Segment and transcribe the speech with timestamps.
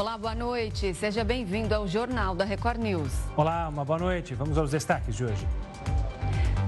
[0.00, 0.94] Olá, boa noite.
[0.94, 3.12] Seja bem-vindo ao Jornal da Record News.
[3.36, 4.34] Olá, uma boa noite.
[4.34, 5.46] Vamos aos destaques de hoje.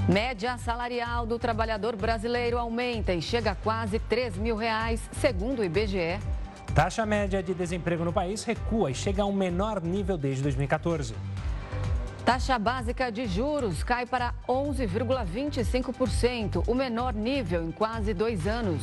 [0.06, 5.64] Média salarial do trabalhador brasileiro aumenta e chega a quase 3 mil reais, segundo o
[5.64, 6.20] IBGE.
[6.74, 11.14] Taxa média de desemprego no país recua e chega ao menor nível desde 2014.
[12.26, 18.82] Taxa básica de juros cai para 11,25%, o menor nível em quase dois anos.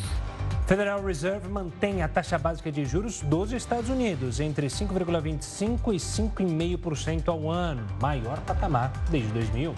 [0.70, 7.28] Federal Reserve mantém a taxa básica de juros dos Estados Unidos entre 5,25% e 5,5%
[7.28, 9.74] ao ano, maior patamar desde 2000.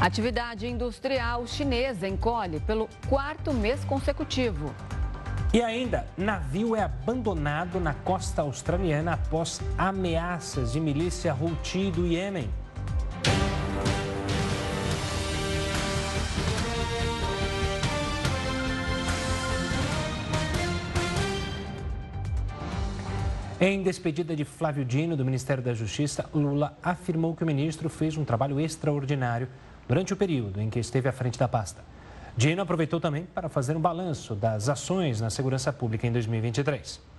[0.00, 4.74] Atividade industrial chinesa encolhe pelo quarto mês consecutivo.
[5.54, 12.50] E ainda, navio é abandonado na costa australiana após ameaças de milícia Houthi do Iêmen.
[23.64, 28.16] Em despedida de Flávio Dino, do Ministério da Justiça, Lula afirmou que o ministro fez
[28.16, 29.46] um trabalho extraordinário
[29.86, 31.80] durante o período em que esteve à frente da pasta.
[32.36, 37.11] Dino aproveitou também para fazer um balanço das ações na segurança pública em 2023.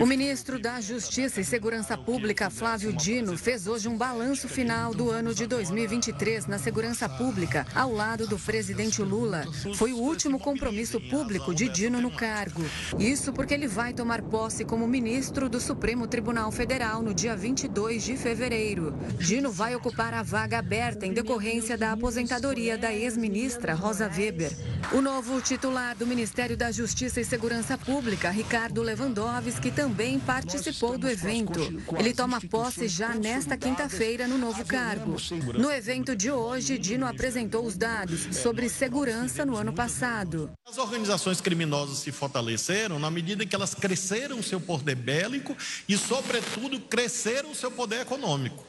[0.00, 5.08] O ministro da Justiça e Segurança Pública, Flávio Dino, fez hoje um balanço final do
[5.08, 9.44] ano de 2023 na segurança pública, ao lado do presidente Lula.
[9.76, 12.64] Foi o último compromisso público de Dino no cargo.
[12.98, 18.02] Isso porque ele vai tomar posse como ministro do Supremo Tribunal Federal no dia 22
[18.02, 18.94] de fevereiro.
[19.18, 24.50] Dino vai ocupar a vaga aberta em decorrência da aposentadoria da ex-ministra Rosa Weber.
[24.92, 30.96] O novo titular do Ministério da Justiça e Segurança Pública, Ricardo Lewandowski, Lewandowski também participou
[30.96, 31.60] do evento.
[31.98, 35.16] Ele toma posse já nesta quinta-feira no novo cargo.
[35.58, 40.50] No evento de hoje, Dino apresentou os dados sobre segurança no ano passado.
[40.66, 45.54] As organizações criminosas se fortaleceram na medida em que elas cresceram seu poder bélico
[45.86, 48.64] e, sobretudo, cresceram seu poder econômico.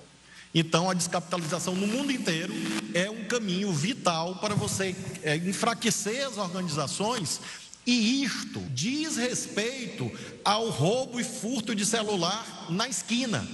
[0.54, 2.54] Então, a descapitalização no mundo inteiro
[2.94, 7.42] é um caminho vital para você é, enfraquecer as organizações
[7.86, 10.12] e isto diz respeito
[10.44, 13.48] ao roubo e furto de celular na esquina.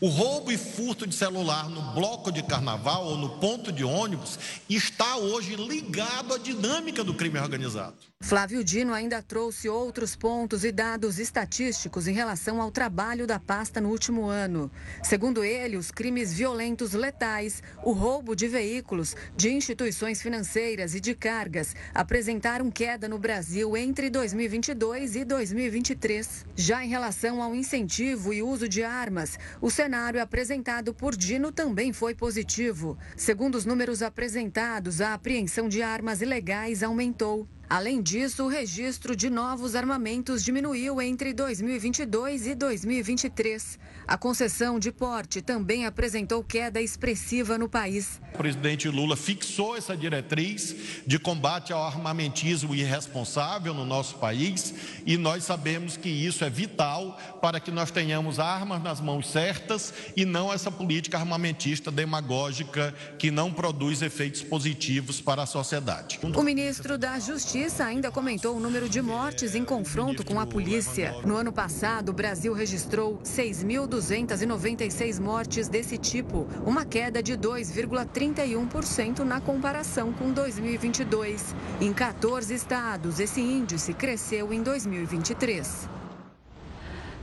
[0.00, 4.38] O roubo e furto de celular no bloco de carnaval ou no ponto de ônibus
[4.68, 8.09] está hoje ligado à dinâmica do crime organizado.
[8.30, 13.80] Flávio Dino ainda trouxe outros pontos e dados estatísticos em relação ao trabalho da pasta
[13.80, 14.70] no último ano.
[15.02, 21.12] Segundo ele, os crimes violentos letais, o roubo de veículos, de instituições financeiras e de
[21.12, 26.46] cargas apresentaram queda no Brasil entre 2022 e 2023.
[26.54, 31.92] Já em relação ao incentivo e uso de armas, o cenário apresentado por Dino também
[31.92, 32.96] foi positivo.
[33.16, 37.48] Segundo os números apresentados, a apreensão de armas ilegais aumentou.
[37.70, 43.78] Além disso, o registro de novos armamentos diminuiu entre 2022 e 2023.
[44.08, 48.20] A concessão de porte também apresentou queda expressiva no país.
[48.34, 50.74] O presidente Lula fixou essa diretriz
[51.06, 54.74] de combate ao armamentismo irresponsável no nosso país
[55.06, 59.94] e nós sabemos que isso é vital para que nós tenhamos armas nas mãos certas
[60.16, 66.18] e não essa política armamentista demagógica que não produz efeitos positivos para a sociedade.
[66.34, 71.14] O ministro da Justiça ainda comentou o número de mortes em confronto com a polícia.
[71.24, 79.20] No ano passado, o Brasil registrou 6.200 296 mortes desse tipo, uma queda de 2,31%
[79.20, 81.54] na comparação com 2022.
[81.80, 85.88] Em 14 estados, esse índice cresceu em 2023.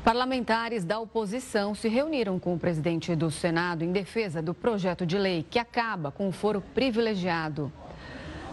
[0.04, 5.18] Parlamentares da oposição se reuniram com o presidente do Senado em defesa do projeto de
[5.18, 7.72] lei que acaba com o foro privilegiado.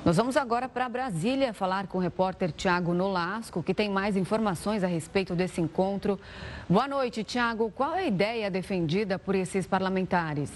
[0.05, 4.85] Nós vamos agora para Brasília falar com o repórter Tiago Nolasco, que tem mais informações
[4.85, 6.21] a respeito desse encontro.
[6.69, 7.73] Boa noite, Tiago.
[7.75, 10.53] Qual é a ideia defendida por esses parlamentares?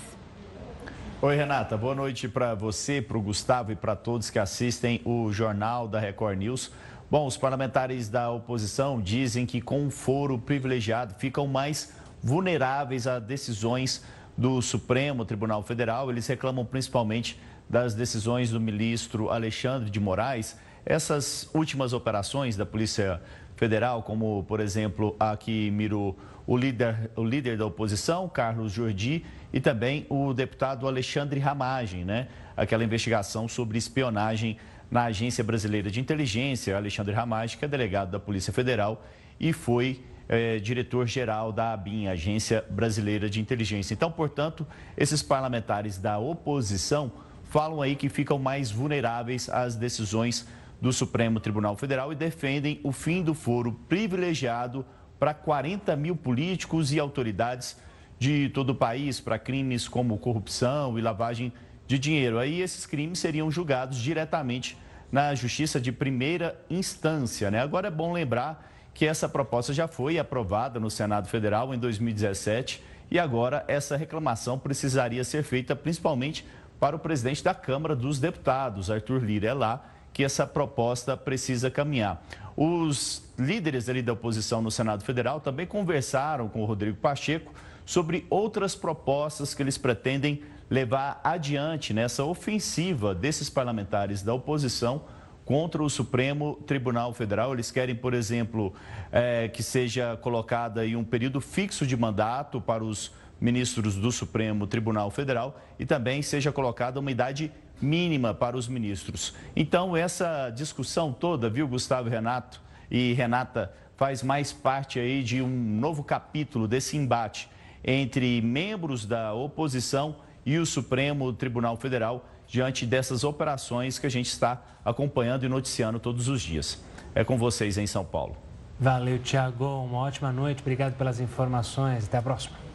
[1.23, 1.79] Oi, Renata.
[1.79, 5.99] Boa noite para você, para o Gustavo e para todos que assistem o Jornal da
[5.99, 6.71] Record News.
[7.11, 13.19] Bom, os parlamentares da oposição dizem que com o foro privilegiado ficam mais vulneráveis a
[13.19, 14.05] decisões
[14.37, 16.11] do Supremo Tribunal Federal.
[16.11, 23.21] Eles reclamam principalmente das decisões do ministro Alexandre de Moraes, essas últimas operações da Polícia
[23.57, 29.25] Federal, como, por exemplo, a que mirou o líder, o líder da oposição, Carlos Jordi,
[29.53, 32.29] e também o deputado Alexandre Ramagem, né?
[32.57, 34.57] Aquela investigação sobre espionagem
[34.91, 39.05] na Agência Brasileira de Inteligência, Alexandre Ramagem, que é delegado da Polícia Federal
[39.39, 43.95] e foi é, diretor-geral da ABIN, Agência Brasileira de Inteligência.
[43.95, 44.67] Então, portanto,
[44.97, 47.13] esses parlamentares da oposição
[47.49, 50.47] falam aí que ficam mais vulneráveis às decisões
[50.81, 54.85] do Supremo Tribunal Federal e defendem o fim do foro privilegiado
[55.19, 57.77] para 40 mil políticos e autoridades
[58.19, 61.53] de todo o país para crimes como corrupção e lavagem
[61.87, 62.39] de dinheiro.
[62.39, 64.77] Aí esses crimes seriam julgados diretamente
[65.11, 67.51] na Justiça de Primeira Instância.
[67.51, 67.61] Né?
[67.61, 72.83] Agora é bom lembrar que essa proposta já foi aprovada no Senado Federal em 2017
[73.11, 76.45] e agora essa reclamação precisaria ser feita principalmente
[76.79, 79.49] para o presidente da Câmara dos Deputados, Arthur Lira.
[79.49, 82.23] É lá que essa proposta precisa caminhar.
[82.57, 87.53] Os líderes ali da oposição no Senado Federal também conversaram com o Rodrigo Pacheco
[87.87, 95.03] sobre outras propostas que eles pretendem levar adiante nessa ofensiva desses parlamentares da oposição
[95.45, 97.55] contra o Supremo Tribunal Federal.
[97.55, 98.75] Eles querem, por exemplo,
[99.11, 104.67] é, que seja colocado aí um período fixo de mandato para os ministros do Supremo
[104.67, 109.35] Tribunal Federal e também seja colocada uma idade mínima para os ministros.
[109.55, 115.49] Então, essa discussão toda, viu, Gustavo Renato e Renata, faz mais parte aí de um
[115.49, 117.49] novo capítulo desse embate
[117.85, 124.27] entre membros da oposição e o Supremo Tribunal Federal diante dessas operações que a gente
[124.27, 126.83] está acompanhando e noticiando todos os dias.
[127.15, 128.37] É com vocês em São Paulo.
[128.81, 129.65] Valeu, Tiago.
[129.85, 130.61] Uma ótima noite.
[130.61, 132.07] Obrigado pelas informações.
[132.07, 132.68] Até a próxima.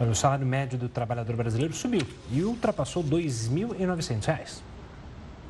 [0.00, 4.60] O salário médio do trabalhador brasileiro subiu e ultrapassou R$ 2.900.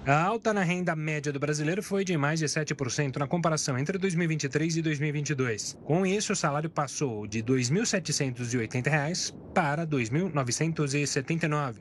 [0.06, 3.96] A alta na renda média do brasileiro foi de mais de 7% na comparação entre
[3.96, 5.78] 2023 e 2022.
[5.82, 11.76] Com isso, o salário passou de R$ 2.780 para R$ 2.979,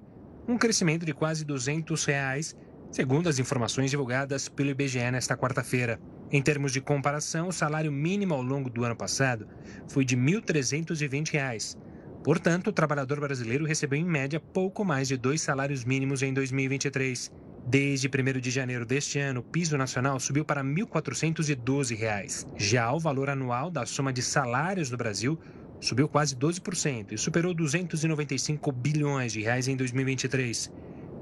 [0.48, 2.56] um crescimento de quase 200 reais,
[2.90, 6.00] segundo as informações divulgadas pelo IBGE nesta quarta-feira.
[6.32, 9.50] Em termos de comparação, o salário mínimo ao longo do ano passado
[9.90, 11.76] foi de R$ 1.320.
[12.24, 17.30] Portanto, o trabalhador brasileiro recebeu em média pouco mais de dois salários mínimos em 2023.
[17.68, 22.48] Desde 1 de janeiro deste ano, o piso nacional subiu para R$ 1.412.
[22.58, 25.38] Já o valor anual da soma de salários no Brasil
[25.82, 30.72] subiu quase 12% e superou 295 bilhões de reais em 2023.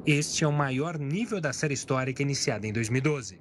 [0.06, 3.40] Este é o maior nível da série histórica iniciada em 2012.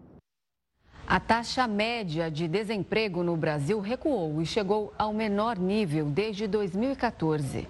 [1.10, 7.66] A taxa média de desemprego no Brasil recuou e chegou ao menor nível desde 2014.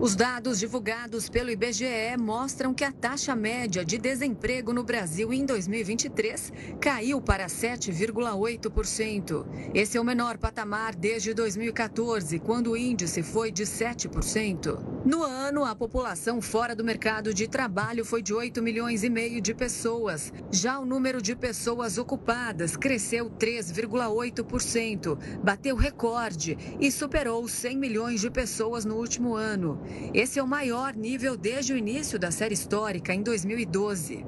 [0.00, 5.46] Os dados divulgados pelo IBGE mostram que a taxa média de desemprego no Brasil em
[5.46, 9.46] 2023 caiu para 7,8%.
[9.72, 14.80] Esse é o menor patamar desde 2014, quando o índice foi de 7%.
[15.04, 19.40] No ano, a população fora do mercado de trabalho foi de 8 milhões e meio
[19.40, 20.32] de pessoas.
[20.50, 28.30] Já o número de pessoas ocupadas cresceu 3,8%, bateu recorde e superou 100 milhões de
[28.30, 29.83] pessoas no último ano.
[30.12, 34.24] Esse é o maior nível desde o início da série histórica, em 2012.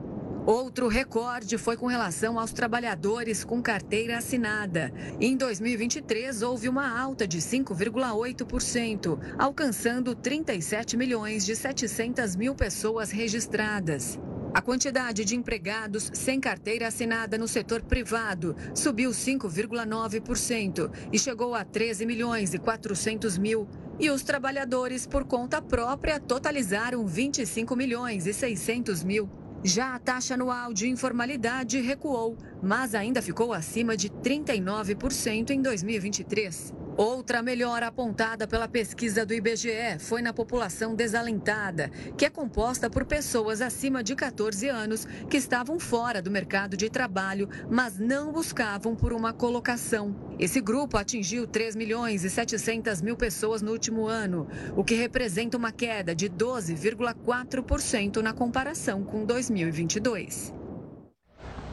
[0.47, 4.93] Outro recorde foi com relação aos trabalhadores com carteira assinada.
[5.21, 14.21] Em 2023, houve uma alta de 5,8%, alcançando 37 milhões de 700 mil pessoas registradas.
[14.57, 21.63] A quantidade de empregados sem carteira assinada no setor privado subiu 5,9% e chegou a
[21.63, 23.69] 13 milhões e 400 mil
[24.01, 29.29] e os trabalhadores por conta própria totalizaram 25 milhões e 600 mil.
[29.63, 36.86] Já a taxa anual de informalidade recuou, mas ainda ficou acima de 39% em 2023.
[36.97, 43.05] Outra melhora apontada pela pesquisa do IBGE foi na população desalentada, que é composta por
[43.05, 48.97] pessoas acima de 14 anos que estavam fora do mercado de trabalho, mas não buscavam
[48.97, 50.17] por uma colocação.
[50.39, 55.59] Esse grupo atingiu 3 milhões e 700 mil pessoas no último ano, o que representa
[55.59, 60.55] uma queda de 12,4% na comparação com 2022.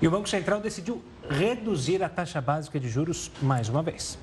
[0.02, 4.20] E o Banco Central decidiu reduzir a taxa básica de juros mais uma vez.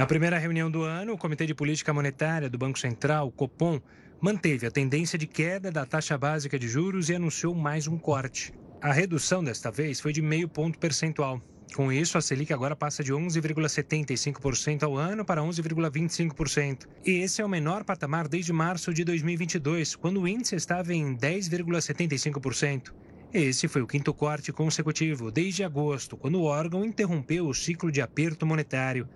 [0.00, 3.78] Na primeira reunião do ano, o Comitê de Política Monetária do Banco Central, Copom,
[4.18, 8.50] manteve a tendência de queda da taxa básica de juros e anunciou mais um corte.
[8.80, 11.38] A redução desta vez foi de meio ponto percentual.
[11.76, 16.86] Com isso, a Selic agora passa de 11,75% ao ano para 11,25%.
[17.04, 21.14] E esse é o menor patamar desde março de 2022, quando o índice estava em
[21.14, 22.94] 10,75%.
[23.34, 28.00] Esse foi o quinto corte consecutivo desde agosto, quando o órgão interrompeu o ciclo de
[28.00, 29.06] aperto monetário.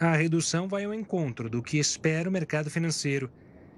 [0.00, 3.28] A redução vai ao encontro do que espera o mercado financeiro.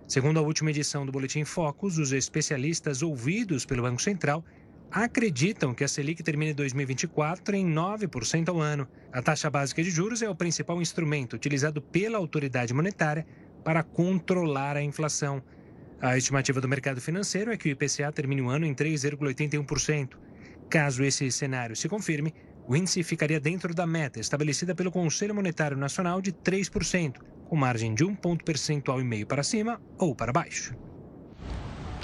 [0.06, 4.44] Segundo a última edição do Boletim Focus, os especialistas ouvidos pelo Banco Central
[4.90, 8.86] acreditam que a Selic termine 2024 em 9% ao ano.
[9.10, 13.26] A taxa básica de juros é o principal instrumento utilizado pela autoridade monetária
[13.64, 15.42] para controlar a inflação.
[16.02, 20.18] A estimativa do mercado financeiro é que o IPCA termine o ano em 3,81%.
[20.68, 22.34] Caso esse cenário se confirme,
[22.66, 27.16] o índice ficaria dentro da meta estabelecida pelo Conselho Monetário Nacional de 3%,
[27.48, 30.74] com margem de um ponto percentual e meio para cima ou para baixo.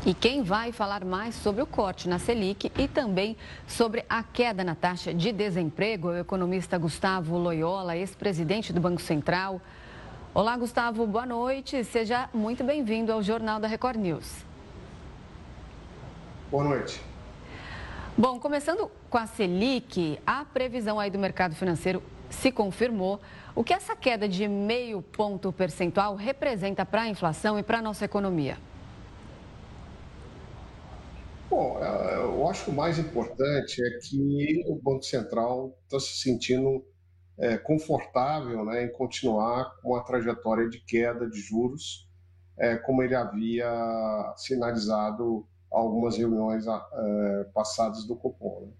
[0.04, 3.36] E quem vai falar mais sobre o corte na Selic e também
[3.66, 9.02] sobre a queda na taxa de desemprego é o economista Gustavo Loyola, ex-presidente do Banco
[9.02, 9.60] Central.
[10.32, 11.82] Olá, Gustavo, boa noite.
[11.82, 14.44] Seja muito bem-vindo ao Jornal da Record News.
[16.50, 17.00] Boa noite.
[18.16, 23.18] Bom, começando com a Selic, a previsão aí do mercado financeiro se confirmou.
[23.54, 27.80] O que essa queda de meio ponto percentual representa para a inflação e para a
[27.80, 28.58] nossa economia?
[31.48, 36.18] Bom, é, eu acho que o mais importante é que o Banco Central está se
[36.18, 36.84] sentindo
[37.38, 42.06] é, confortável né, em continuar com a trajetória de queda de juros,
[42.58, 43.66] é, como ele havia
[44.36, 48.66] sinalizado algumas reuniões é, passadas do Copom.
[48.66, 48.72] Né?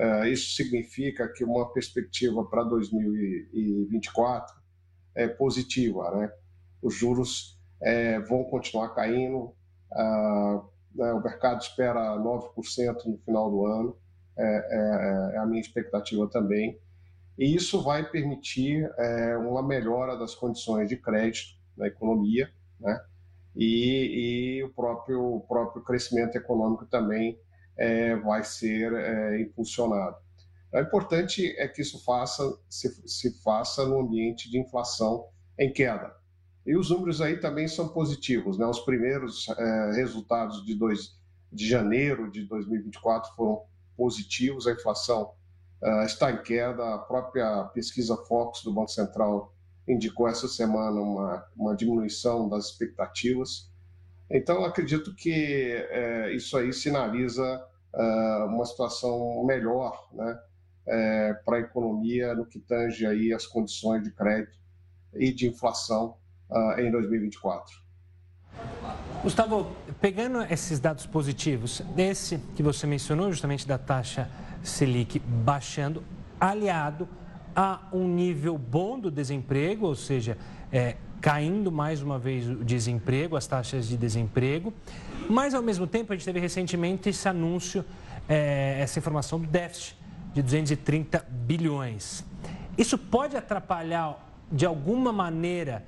[0.00, 4.56] É, isso significa que uma perspectiva para 2024
[5.14, 6.10] é positiva.
[6.16, 6.32] Né?
[6.80, 9.54] Os juros é, vão continuar caindo,
[9.92, 10.62] ah,
[10.94, 11.12] né?
[11.12, 13.96] O mercado espera 9% no final do ano,
[14.36, 16.78] é, é, é, a minha expectativa também.
[17.38, 23.00] E isso vai permitir é, uma melhora das condições de crédito na economia, né?
[23.56, 27.38] E, e o, próprio, o próprio crescimento econômico também
[27.76, 30.16] é, vai ser é, impulsionado.
[30.72, 36.14] O importante é que isso faça, se, se faça no ambiente de inflação em queda.
[36.64, 38.56] E os números aí também são positivos.
[38.56, 38.66] Né?
[38.66, 41.18] Os primeiros é, resultados de, dois,
[41.52, 43.62] de janeiro de 2024 foram
[43.96, 45.34] positivos, a inflação
[45.82, 49.54] uh, está em queda, a própria pesquisa Fox do Banco Central
[49.86, 53.69] indicou essa semana uma, uma diminuição das expectativas.
[54.30, 55.32] Então, acredito que
[55.90, 60.38] é, isso aí sinaliza uh, uma situação melhor né,
[60.86, 64.58] é, para a economia no que tange aí as condições de crédito
[65.14, 66.16] e de inflação
[66.48, 67.80] uh, em 2024.
[69.22, 74.30] Gustavo, pegando esses dados positivos, esse que você mencionou, justamente da taxa
[74.62, 76.02] Selic baixando,
[76.38, 77.08] aliado
[77.54, 80.38] a um nível bom do desemprego, ou seja,
[80.72, 84.72] é, caindo mais uma vez o desemprego, as taxas de desemprego,
[85.28, 87.84] mas ao mesmo tempo a gente teve recentemente esse anúncio,
[88.28, 89.96] é, essa informação do déficit
[90.32, 92.24] de 230 bilhões.
[92.78, 95.84] Isso pode atrapalhar de alguma maneira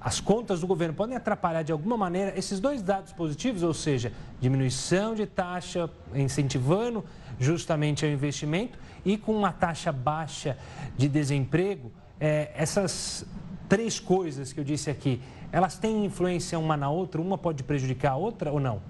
[0.00, 0.94] as contas do governo?
[0.94, 7.02] Podem atrapalhar de alguma maneira esses dois dados positivos, ou seja, diminuição de taxa, incentivando
[7.40, 10.58] justamente o investimento e com uma taxa baixa
[10.96, 13.26] de desemprego, é, essas
[13.68, 17.20] três coisas que eu disse aqui, elas têm influência uma na outra?
[17.20, 18.82] Uma pode prejudicar a outra ou não?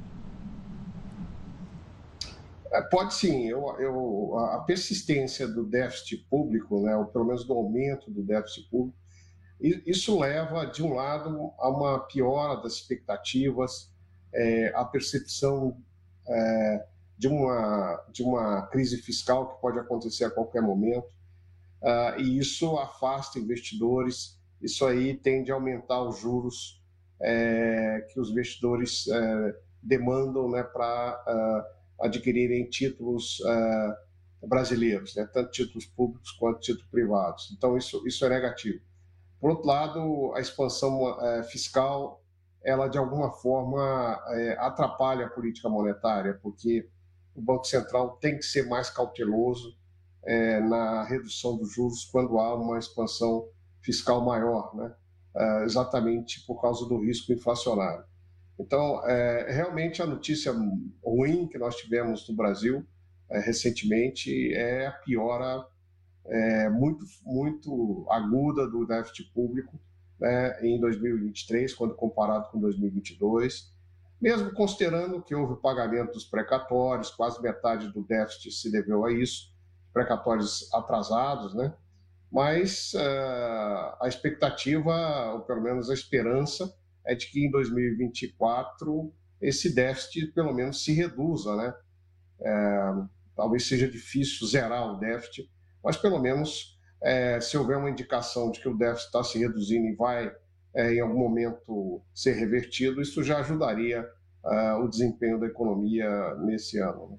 [2.73, 3.47] É, pode sim.
[3.47, 8.69] Eu, eu, a persistência do déficit público, né, ou pelo menos do aumento do déficit
[8.69, 8.99] público,
[9.61, 13.90] isso leva, de um lado, a uma piora das expectativas,
[14.33, 15.76] é, a percepção
[16.26, 21.07] é, de, uma, de uma crise fiscal que pode acontecer a qualquer momento,
[21.83, 26.83] uh, e isso afasta investidores, isso aí tende a aumentar os juros
[27.21, 35.50] é, que os investidores é, demandam né, para uh, adquirirem títulos uh, brasileiros, né, tanto
[35.50, 37.54] títulos públicos quanto títulos privados.
[37.56, 38.80] Então, isso, isso é negativo.
[39.40, 42.23] Por outro lado, a expansão é, fiscal,
[42.62, 46.88] ela de alguma forma é, atrapalha a política monetária, porque
[47.35, 49.76] o Banco Central tem que ser mais cauteloso
[50.25, 53.54] é, na redução dos juros quando há uma expansão fiscal
[54.24, 54.92] maior, né?
[55.36, 58.04] É, exatamente por causa do risco inflacionário.
[58.58, 60.54] Então, é, realmente a notícia
[61.04, 62.86] ruim que nós tivemos no Brasil
[63.28, 65.66] é, recentemente é a piora
[66.26, 69.78] é, muito, muito aguda do déficit público
[70.20, 73.72] né, em 2023, quando comparado com 2022.
[74.20, 79.52] Mesmo considerando que houve pagamento dos precatórios, quase metade do déficit se deveu a isso,
[79.92, 81.74] precatórios atrasados, né?
[82.34, 86.76] Mas uh, a expectativa, ou pelo menos a esperança,
[87.06, 91.72] é de que em 2024 esse déficit pelo menos se reduza, né?
[92.40, 92.92] É,
[93.36, 95.48] talvez seja difícil zerar o déficit,
[95.82, 99.86] mas pelo menos é, se houver uma indicação de que o déficit está se reduzindo
[99.86, 100.34] e vai
[100.74, 104.04] é, em algum momento ser revertido, isso já ajudaria
[104.42, 107.10] uh, o desempenho da economia nesse ano.
[107.10, 107.18] Né?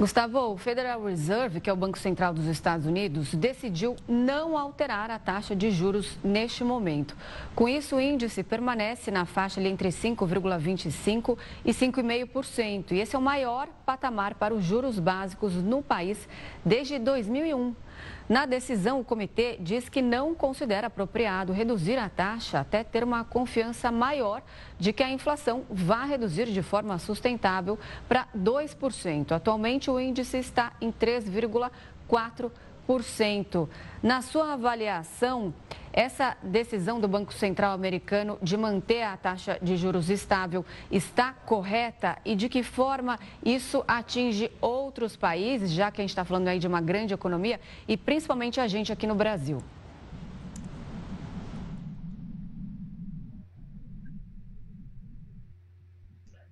[0.00, 5.10] Gustavo, o Federal Reserve, que é o Banco Central dos Estados Unidos, decidiu não alterar
[5.10, 7.14] a taxa de juros neste momento.
[7.54, 12.92] Com isso, o índice permanece na faixa entre 5,25% e 5,5%.
[12.92, 16.26] E esse é o maior patamar para os juros básicos no país
[16.64, 17.74] desde 2001.
[18.28, 23.24] Na decisão, o comitê diz que não considera apropriado reduzir a taxa até ter uma
[23.24, 24.42] confiança maior
[24.78, 27.78] de que a inflação vá reduzir de forma sustentável
[28.08, 29.32] para 2%.
[29.32, 32.50] Atualmente, o índice está em 3,4%.
[34.02, 35.54] Na sua avaliação,
[35.92, 42.18] essa decisão do Banco Central americano de manter a taxa de juros estável está correta
[42.24, 46.58] e de que forma isso atinge outros países, já que a gente está falando aí
[46.58, 49.62] de uma grande economia e principalmente a gente aqui no Brasil?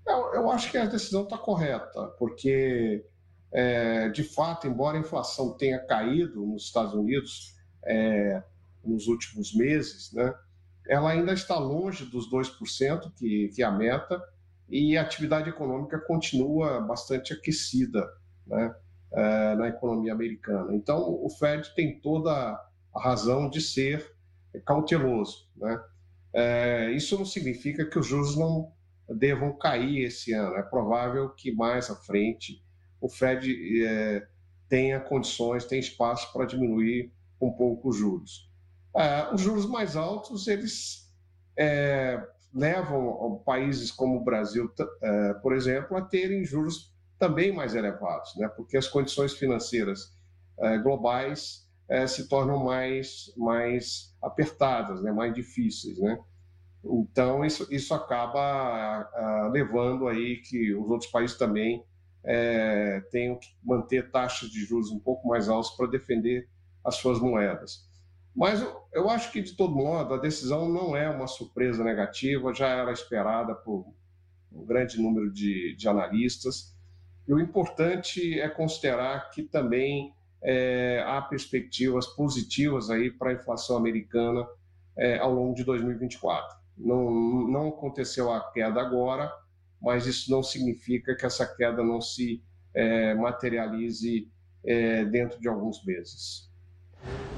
[0.06, 3.04] Eu, eu acho que a decisão está correta, porque
[3.52, 8.42] é, de fato, embora a inflação tenha caído nos Estados Unidos é,
[8.84, 10.34] nos últimos meses, né,
[10.86, 14.22] ela ainda está longe dos 2%, que, que é a meta,
[14.68, 18.06] e a atividade econômica continua bastante aquecida
[18.46, 18.74] né,
[19.12, 20.74] é, na economia americana.
[20.74, 22.32] Então, o Fed tem toda
[22.94, 24.14] a razão de ser
[24.64, 25.48] cauteloso.
[25.56, 25.80] Né?
[26.32, 28.72] É, isso não significa que os juros não
[29.08, 30.56] devam cair esse ano.
[30.56, 32.62] É provável que mais à frente
[33.00, 34.26] o Fed é,
[34.68, 38.48] tenha condições, tem espaço para diminuir um pouco os juros.
[38.94, 41.08] É, os juros mais altos, eles
[41.56, 42.20] é,
[42.52, 44.70] levam países como o Brasil,
[45.02, 48.48] é, por exemplo, a terem juros também mais elevados, né?
[48.48, 50.12] porque as condições financeiras
[50.58, 55.12] é, globais é, se tornam mais, mais apertadas, né?
[55.12, 55.98] mais difíceis.
[55.98, 56.18] Né?
[56.84, 61.84] Então, isso, isso acaba levando aí que os outros países também
[62.30, 66.46] é, tenham que manter taxas de juros um pouco mais altas para defender
[66.84, 67.88] as suas moedas.
[68.36, 72.52] Mas eu, eu acho que, de todo modo, a decisão não é uma surpresa negativa,
[72.52, 73.86] já era esperada por
[74.52, 76.76] um grande número de, de analistas.
[77.26, 83.76] E o importante é considerar que também é, há perspectivas positivas aí para a inflação
[83.76, 84.46] americana
[84.96, 86.58] é, ao longo de 2024.
[86.76, 87.10] Não,
[87.48, 89.32] não aconteceu a queda agora,
[89.80, 92.42] mas isso não significa que essa queda não se
[92.74, 94.28] é, materialize
[94.64, 96.48] é, dentro de alguns meses.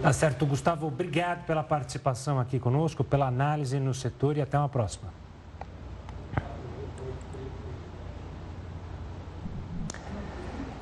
[0.02, 0.86] Tá certo, Gustavo.
[0.86, 5.12] Obrigado pela participação aqui conosco, pela análise no setor e até uma próxima.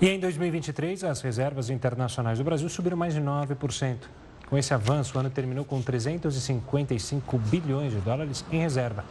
[0.00, 3.96] E em 2023, as reservas internacionais do Brasil subiram mais de 9%.
[4.48, 9.04] Com esse avanço, o ano terminou com 355 bilhões de dólares em reserva.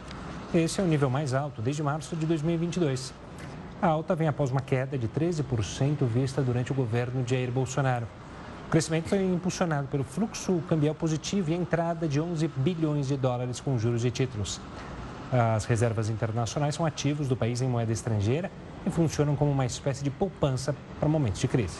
[0.54, 3.12] Esse é o nível mais alto desde março de 2022.
[3.82, 8.06] A alta vem após uma queda de 13% vista durante o governo de Jair Bolsonaro.
[8.66, 13.16] O crescimento foi impulsionado pelo fluxo cambial positivo e a entrada de 11 bilhões de
[13.18, 14.58] dólares com juros e títulos.
[15.30, 18.50] As reservas internacionais são ativos do país em moeda estrangeira
[18.86, 21.76] e funcionam como uma espécie de poupança para momentos de crise.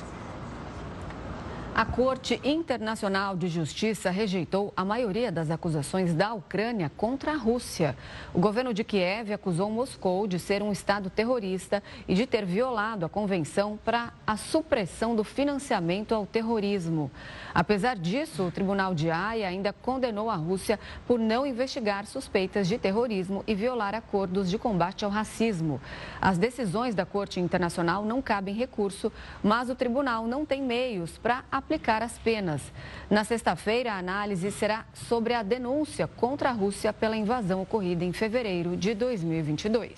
[1.78, 7.96] A Corte Internacional de Justiça rejeitou a maioria das acusações da Ucrânia contra a Rússia.
[8.34, 13.06] O governo de Kiev acusou Moscou de ser um Estado terrorista e de ter violado
[13.06, 17.12] a Convenção para a supressão do financiamento ao terrorismo.
[17.54, 22.76] Apesar disso, o Tribunal de Haia ainda condenou a Rússia por não investigar suspeitas de
[22.76, 25.80] terrorismo e violar acordos de combate ao racismo.
[26.20, 29.12] As decisões da Corte Internacional não cabem recurso,
[29.44, 31.67] mas o tribunal não tem meios para aplicar
[32.02, 32.62] as penas.
[33.10, 38.12] Na sexta-feira, a análise será sobre a denúncia contra a Rússia pela invasão ocorrida em
[38.12, 39.92] fevereiro de 2022.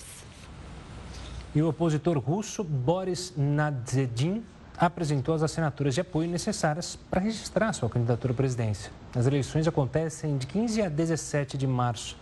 [1.53, 4.43] E o opositor russo Boris Nadzedin
[4.77, 8.91] apresentou as assinaturas de apoio necessárias para registrar sua candidatura à presidência.
[9.15, 12.17] As eleições acontecem de 15 a 17 de março.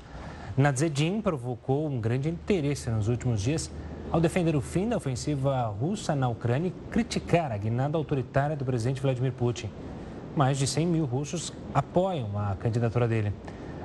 [0.58, 3.72] Nadzedin provocou um grande interesse nos últimos dias
[4.12, 8.66] ao defender o fim da ofensiva russa na Ucrânia e criticar a guinada autoritária do
[8.66, 9.70] presidente Vladimir Putin.
[10.36, 13.32] Mais de 100 mil russos apoiam a candidatura dele.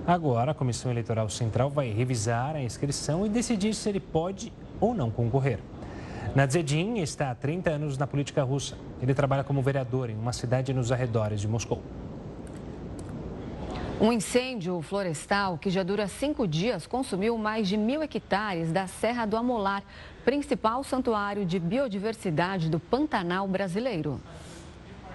[0.06, 4.94] Agora, a Comissão Eleitoral Central vai revisar a inscrição e decidir se ele pode ou
[4.94, 5.58] não concorrer.
[6.34, 8.76] Nadzedin está há 30 anos na política russa.
[9.00, 11.82] Ele trabalha como vereador em uma cidade nos arredores de Moscou.
[14.00, 19.24] Um incêndio florestal que já dura cinco dias consumiu mais de mil hectares da Serra
[19.24, 19.84] do Amolar,
[20.24, 24.20] principal santuário de biodiversidade do Pantanal brasileiro.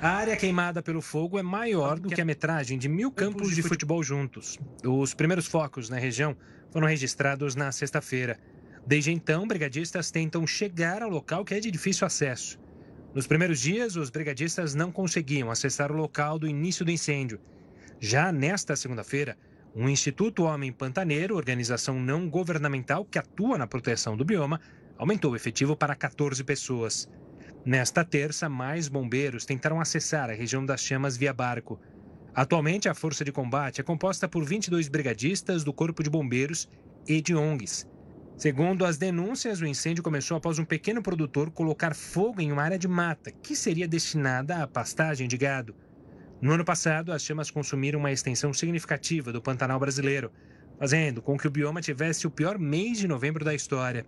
[0.02, 3.62] A área queimada pelo fogo é maior do que a metragem de mil campos de
[3.62, 4.58] futebol juntos.
[4.86, 6.38] Os primeiros focos na região
[6.72, 8.40] foram registrados na sexta-feira.
[8.86, 12.58] Desde então, brigadistas tentam chegar ao local que é de difícil acesso.
[13.14, 17.42] Nos primeiros dias, os brigadistas não conseguiam acessar o local do início do incêndio.
[18.00, 19.36] Já nesta segunda-feira,
[19.76, 24.62] o Instituto Homem Pantaneiro, organização não governamental que atua na proteção do bioma,
[25.00, 27.10] aumentou o efetivo para 14 pessoas.
[27.66, 31.80] Nesta terça, mais bombeiros tentaram acessar a região das chamas via barco.
[32.36, 36.70] Atualmente, a força de combate é composta por 22 brigadistas do Corpo de Bombeiros
[37.08, 37.88] e de ONGs.
[38.36, 42.78] Segundo as denúncias, o incêndio começou após um pequeno produtor colocar fogo em uma área
[42.78, 45.74] de mata que seria destinada à pastagem de gado.
[46.42, 50.32] No ano passado, as chamas consumiram uma extensão significativa do Pantanal brasileiro,
[50.78, 54.06] fazendo com que o bioma tivesse o pior mês de novembro da história.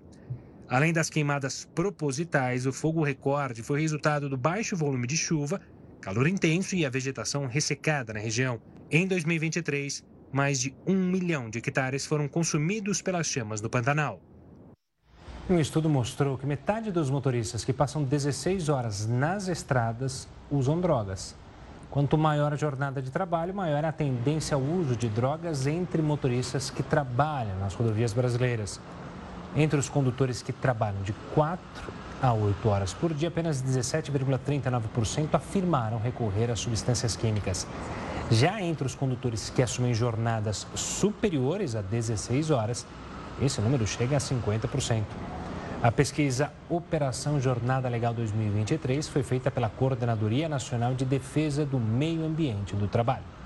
[0.71, 5.59] Além das queimadas propositais, o fogo recorde foi resultado do baixo volume de chuva,
[5.99, 8.57] calor intenso e a vegetação ressecada na região.
[8.89, 14.21] Em 2023, mais de um milhão de hectares foram consumidos pelas chamas do Pantanal.
[15.49, 21.35] Um estudo mostrou que metade dos motoristas que passam 16 horas nas estradas usam drogas.
[21.89, 26.69] Quanto maior a jornada de trabalho, maior a tendência ao uso de drogas entre motoristas
[26.69, 28.79] que trabalham nas rodovias brasileiras.
[29.55, 31.61] Entre os condutores que trabalham de 4
[32.21, 37.67] a 8 horas por dia, apenas 17,39% afirmaram recorrer a substâncias químicas.
[38.29, 42.85] Já entre os condutores que assumem jornadas superiores a 16 horas,
[43.41, 45.03] esse número chega a 50%.
[45.83, 52.23] A pesquisa Operação Jornada Legal 2023 foi feita pela Coordenadoria Nacional de Defesa do Meio
[52.23, 53.40] Ambiente do Trabalho.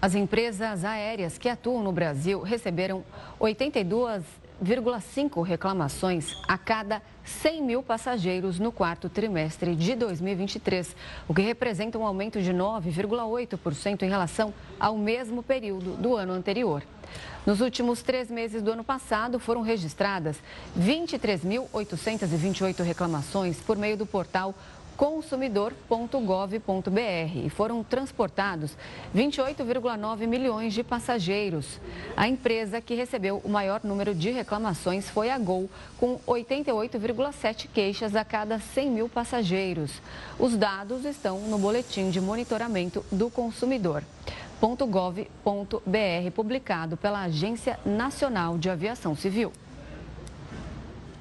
[0.00, 3.02] As empresas aéreas que atuam no Brasil receberam
[3.40, 10.94] 82,5 reclamações a cada 100 mil passageiros no quarto trimestre de 2023,
[11.26, 16.84] o que representa um aumento de 9,8% em relação ao mesmo período do ano anterior.
[17.44, 20.36] Nos últimos três meses do ano passado, foram registradas
[20.78, 24.54] 23.828 reclamações por meio do portal
[24.98, 28.76] consumidor.gov.br e foram transportados
[29.14, 31.80] 28,9 milhões de passageiros.
[32.16, 38.16] A empresa que recebeu o maior número de reclamações foi a Gol, com 88,7 queixas
[38.16, 40.02] a cada 100 mil passageiros.
[40.36, 44.02] Os dados estão no boletim de monitoramento do consumidor.
[44.60, 49.52] .gov.br, publicado pela Agência Nacional de Aviação Civil.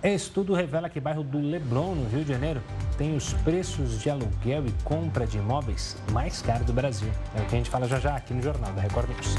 [0.04, 2.62] Estudo revela que o bairro do Leblon, no Rio de Janeiro,
[2.98, 7.10] tem os preços de aluguel e compra de imóveis mais caros do Brasil.
[7.36, 9.36] É o que a gente fala já já aqui no Jornal da Record News.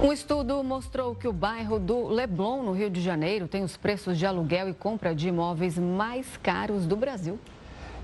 [0.00, 4.18] Um estudo mostrou que o bairro do Leblon, no Rio de Janeiro, tem os preços
[4.18, 7.38] de aluguel e compra de imóveis mais caros do Brasil.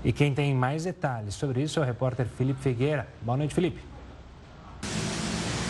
[0.03, 3.07] E quem tem mais detalhes sobre isso é o repórter Felipe Figueira.
[3.23, 3.94] Boa noite, Felipe.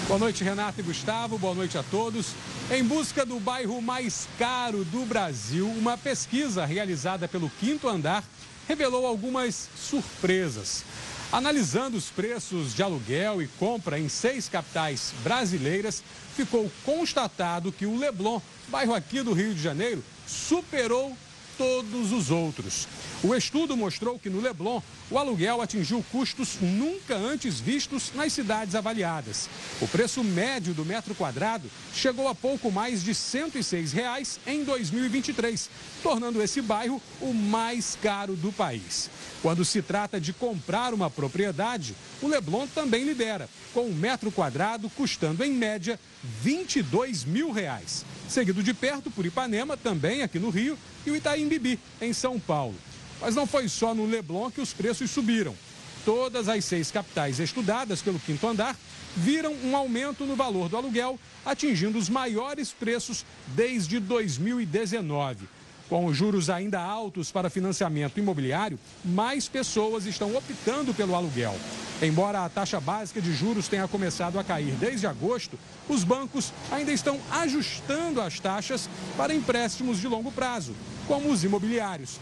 [0.07, 1.35] Boa noite, Renato e Gustavo.
[1.39, 2.35] Boa noite a todos.
[2.69, 8.23] Em busca do bairro mais caro do Brasil, uma pesquisa realizada pelo Quinto Andar
[8.67, 10.85] revelou algumas surpresas.
[11.31, 16.03] Analisando os preços de aluguel e compra em seis capitais brasileiras,
[16.35, 21.17] ficou constatado que o Leblon, bairro aqui do Rio de Janeiro, superou
[21.57, 22.87] todos os outros.
[23.23, 28.75] O estudo mostrou que no Leblon, o aluguel atingiu custos nunca antes vistos nas cidades
[28.75, 29.49] avaliadas.
[29.81, 35.69] O preço médio do metro quadrado chegou a pouco mais de 106 reais em 2023,
[36.03, 39.09] tornando esse bairro o mais caro do país.
[39.41, 44.89] Quando se trata de comprar uma propriedade, o Leblon também lidera, com um metro quadrado
[44.89, 45.99] custando em média
[46.41, 48.05] 22 mil reais.
[48.27, 52.39] Seguido de perto por Ipanema, também aqui no Rio, e o Itaim Bibi, em São
[52.39, 52.75] Paulo.
[53.21, 55.55] Mas não foi só no Leblon que os preços subiram.
[56.03, 58.77] Todas as seis capitais estudadas pelo quinto andar
[59.15, 65.47] viram um aumento no valor do aluguel, atingindo os maiores preços desde 2019.
[65.89, 71.55] Com os juros ainda altos para financiamento imobiliário, mais pessoas estão optando pelo aluguel.
[72.01, 76.91] Embora a taxa básica de juros tenha começado a cair desde agosto, os bancos ainda
[76.91, 80.73] estão ajustando as taxas para empréstimos de longo prazo,
[81.07, 82.19] como os imobiliários.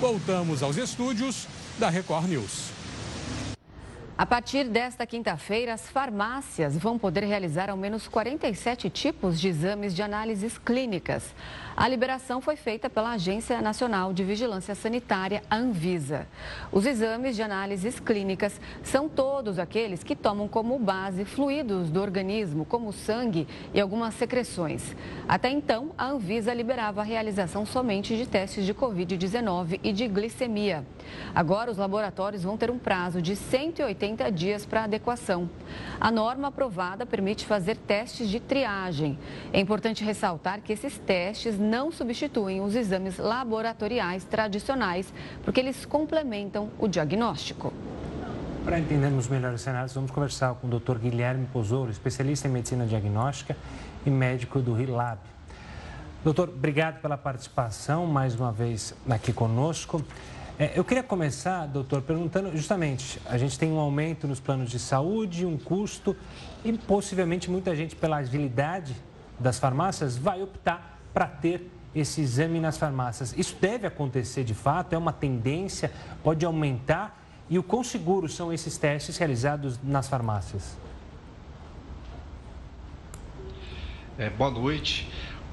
[0.00, 2.78] Voltamos aos estúdios da Record News.
[4.18, 9.94] A partir desta quinta-feira, as farmácias vão poder realizar ao menos 47 tipos de exames
[9.94, 11.32] de análises clínicas.
[11.80, 16.26] A liberação foi feita pela Agência Nacional de Vigilância Sanitária, Anvisa.
[16.72, 22.64] Os exames de análises clínicas são todos aqueles que tomam como base fluidos do organismo,
[22.64, 24.96] como sangue e algumas secreções.
[25.28, 30.84] Até então, a Anvisa liberava a realização somente de testes de Covid-19 e de glicemia.
[31.32, 35.48] Agora, os laboratórios vão ter um prazo de 180 80 dias para adequação.
[36.00, 39.18] A norma aprovada permite fazer testes de triagem.
[39.52, 45.12] É importante ressaltar que esses testes não substituem os exames laboratoriais tradicionais,
[45.44, 47.72] porque eles complementam o diagnóstico.
[48.64, 50.98] Para entendermos melhor os cenários, vamos conversar com o Dr.
[50.98, 53.56] Guilherme Pozzolo, especialista em medicina diagnóstica
[54.04, 55.18] e médico do RILAB.
[56.24, 60.02] Doutor, obrigado pela participação mais uma vez aqui conosco.
[60.58, 64.78] É, eu queria começar, doutor, perguntando justamente, a gente tem um aumento nos planos de
[64.78, 66.16] saúde, um custo
[66.64, 68.96] e possivelmente muita gente, pela agilidade
[69.38, 73.34] das farmácias, vai optar para ter esse exame nas farmácias.
[73.36, 74.92] Isso deve acontecer de fato?
[74.92, 75.92] É uma tendência?
[76.22, 77.18] Pode aumentar?
[77.50, 80.76] E o quão seguros são esses testes realizados nas farmácias?
[84.18, 85.10] É, boa noite.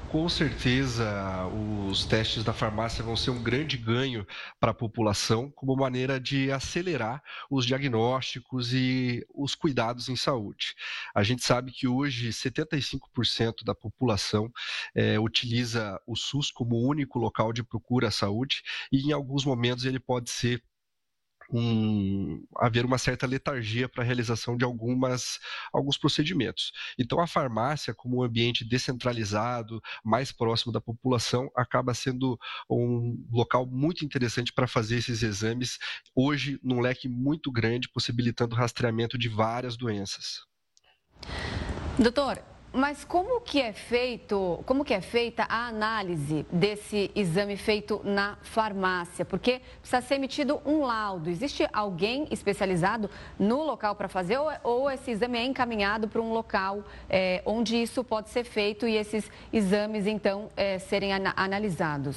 [0.08, 1.46] Com certeza,
[1.90, 4.24] os testes da farmácia vão ser um grande ganho
[4.60, 10.74] para a população, como maneira de acelerar os diagnósticos e os cuidados em saúde.
[11.14, 14.50] A gente sabe que hoje 75% da população
[14.94, 19.84] é, utiliza o SUS como único local de procura à saúde e, em alguns momentos,
[19.84, 20.62] ele pode ser
[21.52, 25.38] um, haver uma certa letargia para a realização de algumas,
[25.72, 26.72] alguns procedimentos.
[26.98, 33.66] Então, a farmácia, como um ambiente descentralizado, mais próximo da população, acaba sendo um local
[33.66, 35.78] muito interessante para fazer esses exames,
[36.14, 40.40] hoje num leque muito grande, possibilitando rastreamento de várias doenças.
[41.98, 42.42] Doutor,
[42.76, 48.36] mas como que é feito, como que é feita a análise desse exame feito na
[48.42, 49.24] farmácia?
[49.24, 51.30] Porque precisa ser emitido um laudo.
[51.30, 53.08] Existe alguém especializado
[53.38, 57.80] no local para fazer ou, ou, esse exame é encaminhado para um local é, onde
[57.80, 62.16] isso pode ser feito e esses exames então é, serem analisados?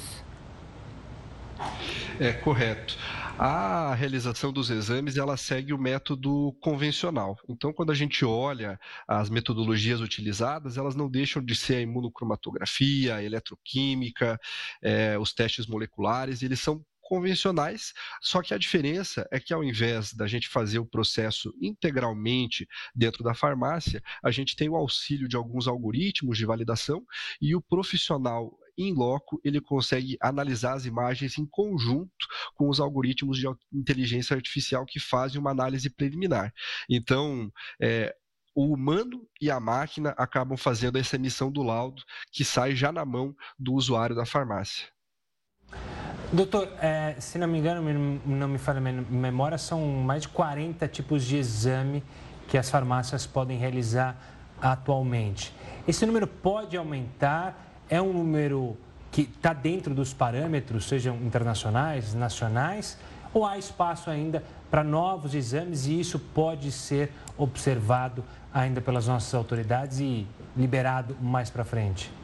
[2.20, 2.98] É correto.
[3.42, 7.38] A realização dos exames ela segue o método convencional.
[7.48, 13.14] Então, quando a gente olha as metodologias utilizadas, elas não deixam de ser a imunocromatografia,
[13.14, 14.38] a eletroquímica,
[14.82, 20.12] é, os testes moleculares, eles são convencionais, só que a diferença é que ao invés
[20.12, 25.34] da gente fazer o processo integralmente dentro da farmácia, a gente tem o auxílio de
[25.34, 27.02] alguns algoritmos de validação
[27.40, 33.38] e o profissional em loco ele consegue analisar as imagens em conjunto com os algoritmos
[33.38, 36.52] de inteligência artificial que fazem uma análise preliminar.
[36.88, 38.14] Então, é,
[38.54, 43.04] o humano e a máquina acabam fazendo essa emissão do laudo que sai já na
[43.04, 44.88] mão do usuário da farmácia.
[46.32, 51.24] Doutor, é, se não me engano, não me falha memória, são mais de 40 tipos
[51.24, 52.04] de exame
[52.46, 54.16] que as farmácias podem realizar
[54.60, 55.52] atualmente.
[55.88, 58.76] Esse número pode aumentar é um número
[59.10, 62.96] que está dentro dos parâmetros, sejam internacionais, nacionais,
[63.34, 68.24] ou há espaço ainda para novos exames e isso pode ser observado
[68.54, 70.26] ainda pelas nossas autoridades e
[70.56, 72.19] liberado mais para frente?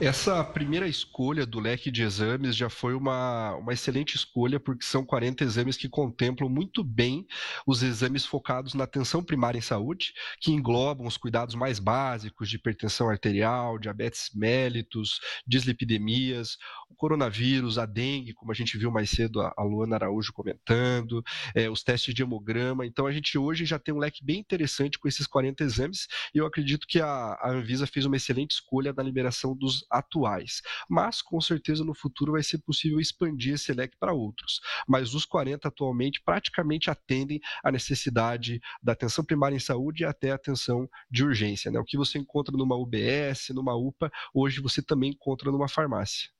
[0.00, 5.06] Essa primeira escolha do leque de exames já foi uma, uma excelente escolha, porque são
[5.06, 7.24] 40 exames que contemplam muito bem
[7.64, 12.56] os exames focados na atenção primária em saúde, que englobam os cuidados mais básicos de
[12.56, 16.58] hipertensão arterial, diabetes mellitus, dislipidemias,
[16.90, 21.22] o coronavírus, a dengue, como a gente viu mais cedo a Luana Araújo comentando,
[21.54, 22.84] é, os testes de hemograma.
[22.84, 26.38] Então, a gente hoje já tem um leque bem interessante com esses 40 exames, e
[26.38, 30.62] eu acredito que a, a Anvisa fez uma excelente escolha na liberação dos atuais.
[30.88, 34.60] Mas, com certeza, no futuro vai ser possível expandir esse leque para outros.
[34.86, 40.30] Mas os 40 atualmente praticamente atendem à necessidade da atenção primária em saúde e até
[40.30, 41.70] atenção de urgência.
[41.70, 41.78] Né?
[41.78, 46.30] O que você encontra numa UBS, numa UPA, hoje você também encontra numa farmácia.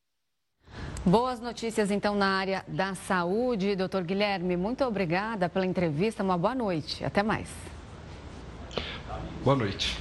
[1.05, 3.77] Boas notícias, então, na área da saúde.
[3.77, 6.23] Doutor Guilherme, muito obrigada pela entrevista.
[6.23, 7.05] Uma boa noite.
[7.05, 7.51] Até mais.
[9.45, 9.99] Boa noite.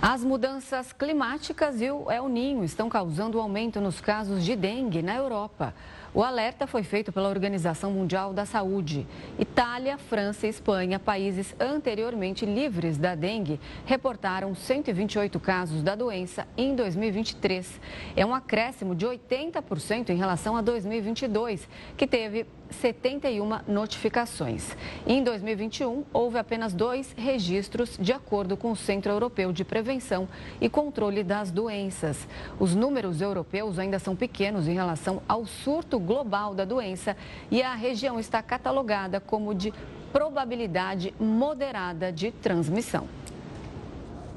[0.00, 5.00] As mudanças climáticas e o El Ninho estão causando um aumento nos casos de dengue
[5.00, 5.74] na Europa.
[6.12, 9.06] O alerta foi feito pela Organização Mundial da Saúde.
[9.38, 16.74] Itália, França e Espanha, países anteriormente livres da dengue, reportaram 128 casos da doença em
[16.74, 17.80] 2023.
[18.14, 24.76] É um acréscimo de 80% em relação a 2022, que teve 71 notificações.
[25.06, 30.28] Em 2021, houve apenas dois registros, de acordo com o Centro Europeu de Prevenção
[30.60, 32.26] e Controle das Doenças.
[32.58, 37.16] Os números europeus ainda são pequenos em relação ao surto global da doença
[37.50, 39.72] e a região está catalogada como de
[40.12, 43.06] probabilidade moderada de transmissão.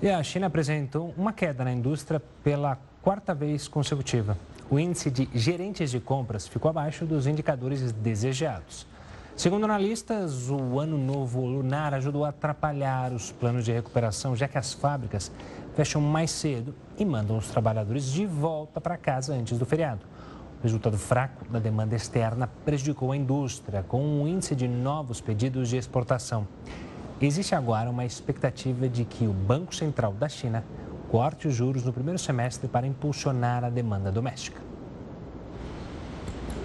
[0.01, 4.37] E a China apresentou uma queda na indústria pela quarta vez consecutiva.
[4.69, 8.85] O índice de gerentes de compras ficou abaixo dos indicadores desejados.
[9.35, 14.57] Segundo analistas, o ano novo lunar ajudou a atrapalhar os planos de recuperação, já que
[14.57, 15.31] as fábricas
[15.75, 20.01] fecham mais cedo e mandam os trabalhadores de volta para casa antes do feriado.
[20.59, 25.69] O resultado fraco da demanda externa prejudicou a indústria, com um índice de novos pedidos
[25.69, 26.45] de exportação.
[27.21, 30.63] Existe agora uma expectativa de que o Banco Central da China
[31.09, 34.61] corte os juros no primeiro semestre para impulsionar a demanda doméstica.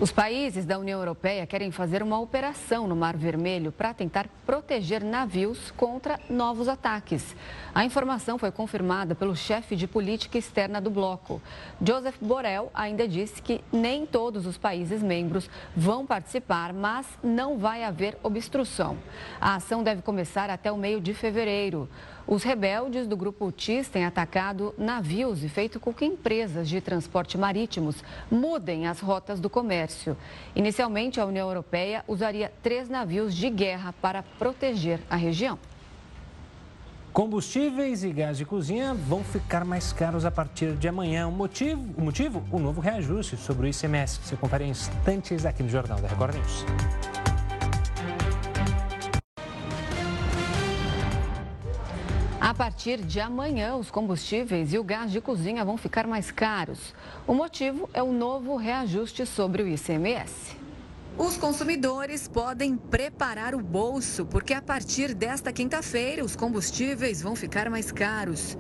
[0.01, 5.03] Os países da União Europeia querem fazer uma operação no Mar Vermelho para tentar proteger
[5.05, 7.35] navios contra novos ataques.
[7.73, 11.41] A informação foi confirmada pelo chefe de política externa do bloco.
[11.81, 17.85] Joseph Borrell ainda disse que nem todos os países membros vão participar, mas não vai
[17.85, 18.99] haver obstrução.
[19.41, 21.89] A ação deve começar até o meio de fevereiro.
[22.27, 27.37] Os rebeldes do grupo UTIS têm atacado navios e feito com que empresas de transporte
[27.37, 30.17] marítimos mudem as rotas do comércio.
[30.57, 35.59] Inicialmente, a União Europeia usaria três navios de guerra para proteger a região.
[37.13, 41.29] Combustíveis e gás de cozinha vão ficar mais caros a partir de amanhã.
[41.29, 41.95] O motivo?
[41.97, 42.43] O motivo?
[42.51, 44.19] O novo reajuste sobre o ICMS.
[44.25, 46.65] Você confere em instantes aqui no Jornal da Record News.
[52.47, 56.93] A partir de amanhã, os combustíveis e o gás de cozinha vão ficar mais caros.
[57.27, 60.55] O motivo é o novo reajuste sobre o ICMS.
[61.17, 67.71] Os consumidores podem preparar o bolso, porque a partir desta quinta-feira os combustíveis vão ficar
[67.71, 68.59] mais caros.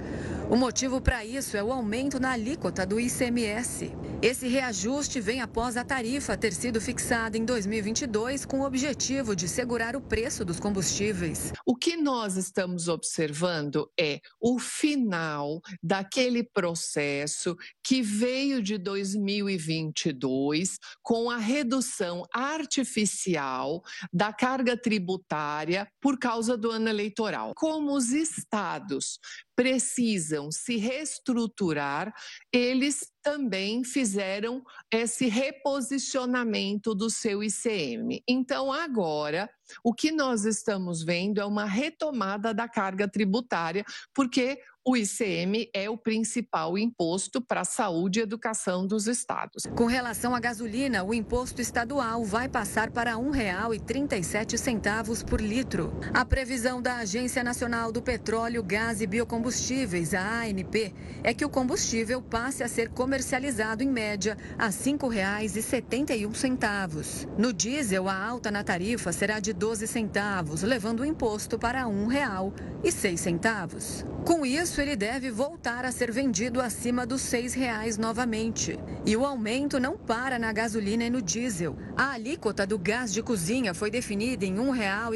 [0.48, 3.90] O motivo para isso é o aumento na alíquota do ICMS.
[4.22, 9.48] Esse reajuste vem após a tarifa ter sido fixada em 2022 com o objetivo de
[9.48, 11.52] segurar o preço dos combustíveis.
[11.66, 21.30] O que nós estamos observando é o final daquele processo que veio de 2022 com
[21.30, 27.52] a redução artificial da carga tributária por causa do ano eleitoral.
[27.56, 29.18] Como os estados
[29.56, 32.12] precisam se reestruturar,
[32.52, 38.22] eles também fizeram esse reposicionamento do seu ICM.
[38.28, 39.48] Então, agora,
[39.82, 45.88] o que nós estamos vendo é uma retomada da carga tributária, porque o ICM é
[45.88, 49.64] o principal imposto para a saúde e educação dos estados.
[49.74, 55.98] Com relação à gasolina, o imposto estadual vai passar para R$ 1,37 por litro.
[56.12, 60.92] A previsão da Agência Nacional do Petróleo, Gás e Biocombustíveis, a ANP,
[61.22, 67.26] é que o combustível passe a ser comercializado em média a R$ 5,71.
[67.38, 71.90] No diesel, a alta na tarifa será de 12 centavos, levando o imposto para R$
[71.90, 74.12] 1,06.
[74.24, 78.78] Com isso, ele deve voltar a ser vendido acima dos R$ 6,00 novamente.
[79.06, 81.76] E o aumento não para na gasolina e no diesel.
[81.96, 84.60] A alíquota do gás de cozinha foi definida em R$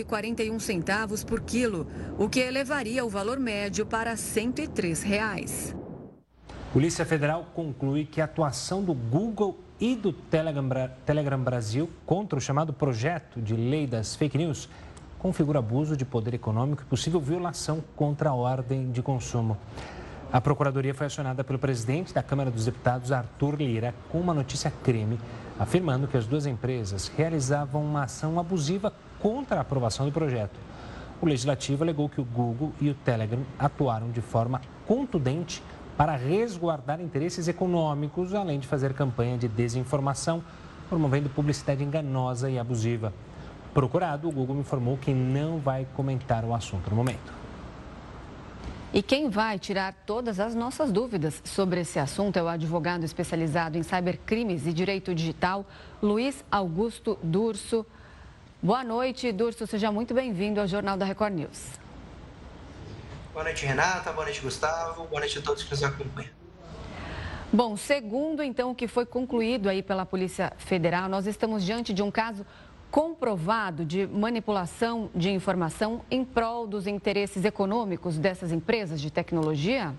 [0.04, 1.86] 1,41 por quilo,
[2.18, 5.74] o que elevaria o valor médio para 103 reais.
[6.72, 12.42] Polícia Federal conclui que a atuação do Google e do Telegram, Telegram Brasil contra o
[12.42, 14.68] chamado projeto de lei das fake news
[15.18, 19.56] configura abuso de poder econômico e possível violação contra a ordem de consumo.
[20.32, 24.70] A Procuradoria foi acionada pelo presidente da Câmara dos Deputados, Arthur Lira, com uma notícia
[24.84, 25.18] crime,
[25.58, 30.60] afirmando que as duas empresas realizavam uma ação abusiva contra a aprovação do projeto.
[31.20, 35.62] O legislativo alegou que o Google e o Telegram atuaram de forma contundente
[35.96, 40.44] para resguardar interesses econômicos, além de fazer campanha de desinformação,
[40.88, 43.12] promovendo publicidade enganosa e abusiva.
[43.72, 47.32] Procurado, o Google me informou que não vai comentar o assunto no momento.
[48.92, 53.76] E quem vai tirar todas as nossas dúvidas sobre esse assunto é o advogado especializado
[53.76, 55.66] em cybercrimes e direito digital,
[56.02, 57.84] Luiz Augusto Durso.
[58.62, 59.66] Boa noite, Durso.
[59.66, 61.78] Seja muito bem-vindo ao Jornal da Record News.
[63.32, 64.10] Boa noite, Renata.
[64.10, 65.04] Boa noite, Gustavo.
[65.04, 66.30] Boa noite a todos que nos acompanham.
[67.52, 72.02] Bom, segundo então o que foi concluído aí pela Polícia Federal, nós estamos diante de
[72.02, 72.44] um caso
[72.90, 79.94] comprovado de manipulação de informação em prol dos interesses econômicos dessas empresas de tecnologia?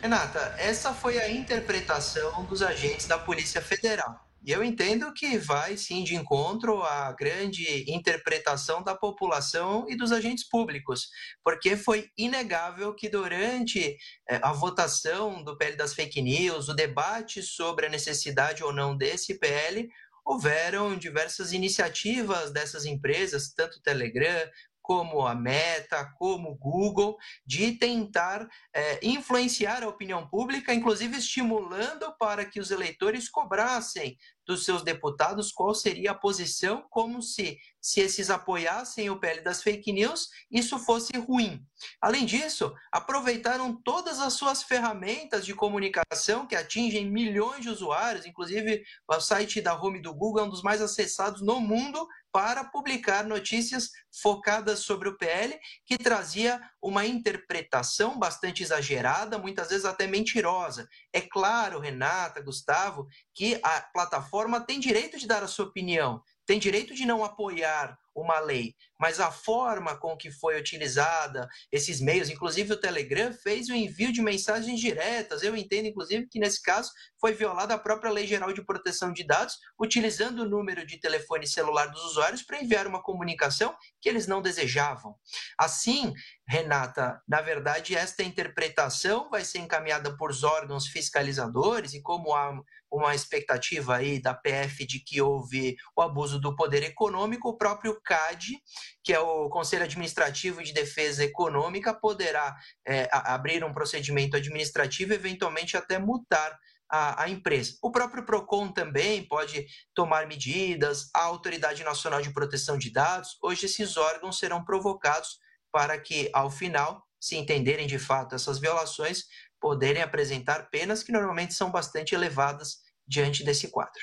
[0.00, 4.26] Renata, essa foi a interpretação dos agentes da Polícia Federal.
[4.46, 10.12] E eu entendo que vai sim de encontro à grande interpretação da população e dos
[10.12, 11.08] agentes públicos,
[11.42, 13.96] porque foi inegável que durante
[14.28, 18.96] eh, a votação do PL das fake news, o debate sobre a necessidade ou não
[18.96, 19.88] desse PL,
[20.26, 24.50] houveram diversas iniciativas dessas empresas, tanto o Telegram
[24.86, 32.16] como a Meta, como o Google, de tentar é, influenciar a opinião pública, inclusive estimulando
[32.20, 34.16] para que os eleitores cobrassem
[34.46, 39.60] dos seus deputados qual seria a posição, como se, se esses apoiassem o PL das
[39.60, 41.66] fake news, isso fosse ruim.
[42.00, 48.84] Além disso, aproveitaram todas as suas ferramentas de comunicação que atingem milhões de usuários, inclusive
[49.08, 52.06] o site da home do Google é um dos mais acessados no mundo,
[52.36, 59.86] para publicar notícias focadas sobre o PL, que trazia uma interpretação bastante exagerada, muitas vezes
[59.86, 60.86] até mentirosa.
[61.14, 66.58] É claro, Renata, Gustavo, que a plataforma tem direito de dar a sua opinião, tem
[66.58, 72.30] direito de não apoiar uma lei, mas a forma com que foi utilizada esses meios,
[72.30, 75.42] inclusive o Telegram, fez o envio de mensagens diretas.
[75.42, 76.90] Eu entendo, inclusive, que nesse caso
[77.20, 81.46] foi violada a própria Lei Geral de Proteção de Dados, utilizando o número de telefone
[81.46, 85.14] celular dos usuários para enviar uma comunicação que eles não desejavam.
[85.58, 86.14] Assim,
[86.48, 92.58] Renata, na verdade, esta interpretação vai ser encaminhada por órgãos fiscalizadores e como há
[92.90, 98.00] uma expectativa aí da PF de que houve o abuso do poder econômico, o próprio
[98.06, 98.62] CAD,
[99.02, 105.76] que é o Conselho Administrativo de Defesa Econômica, poderá é, abrir um procedimento administrativo, eventualmente
[105.76, 106.56] até multar
[106.88, 107.76] a, a, empresa.
[107.82, 113.36] O próprio PROCON também pode tomar medidas, a Autoridade Nacional de Proteção de Dados.
[113.42, 115.38] Hoje, esses órgãos serão provocados
[115.72, 119.24] para que, ao final, se entenderem de fato essas violações,
[119.60, 124.00] poderem apresentar penas que normalmente são bastante elevadas diante desse quadro.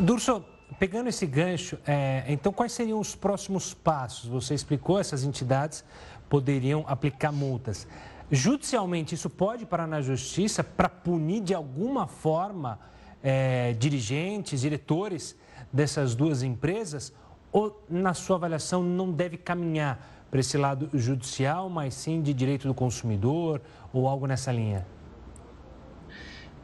[0.00, 0.44] Durso,
[0.78, 4.28] pegando esse gancho, é, então quais seriam os próximos passos?
[4.28, 5.84] Você explicou, essas entidades
[6.28, 7.86] poderiam aplicar multas.
[8.30, 12.78] Judicialmente, isso pode parar na justiça para punir de alguma forma
[13.22, 15.36] é, dirigentes, diretores
[15.72, 17.12] dessas duas empresas?
[17.52, 22.66] Ou, na sua avaliação, não deve caminhar para esse lado judicial, mas sim de direito
[22.66, 23.60] do consumidor
[23.92, 24.86] ou algo nessa linha?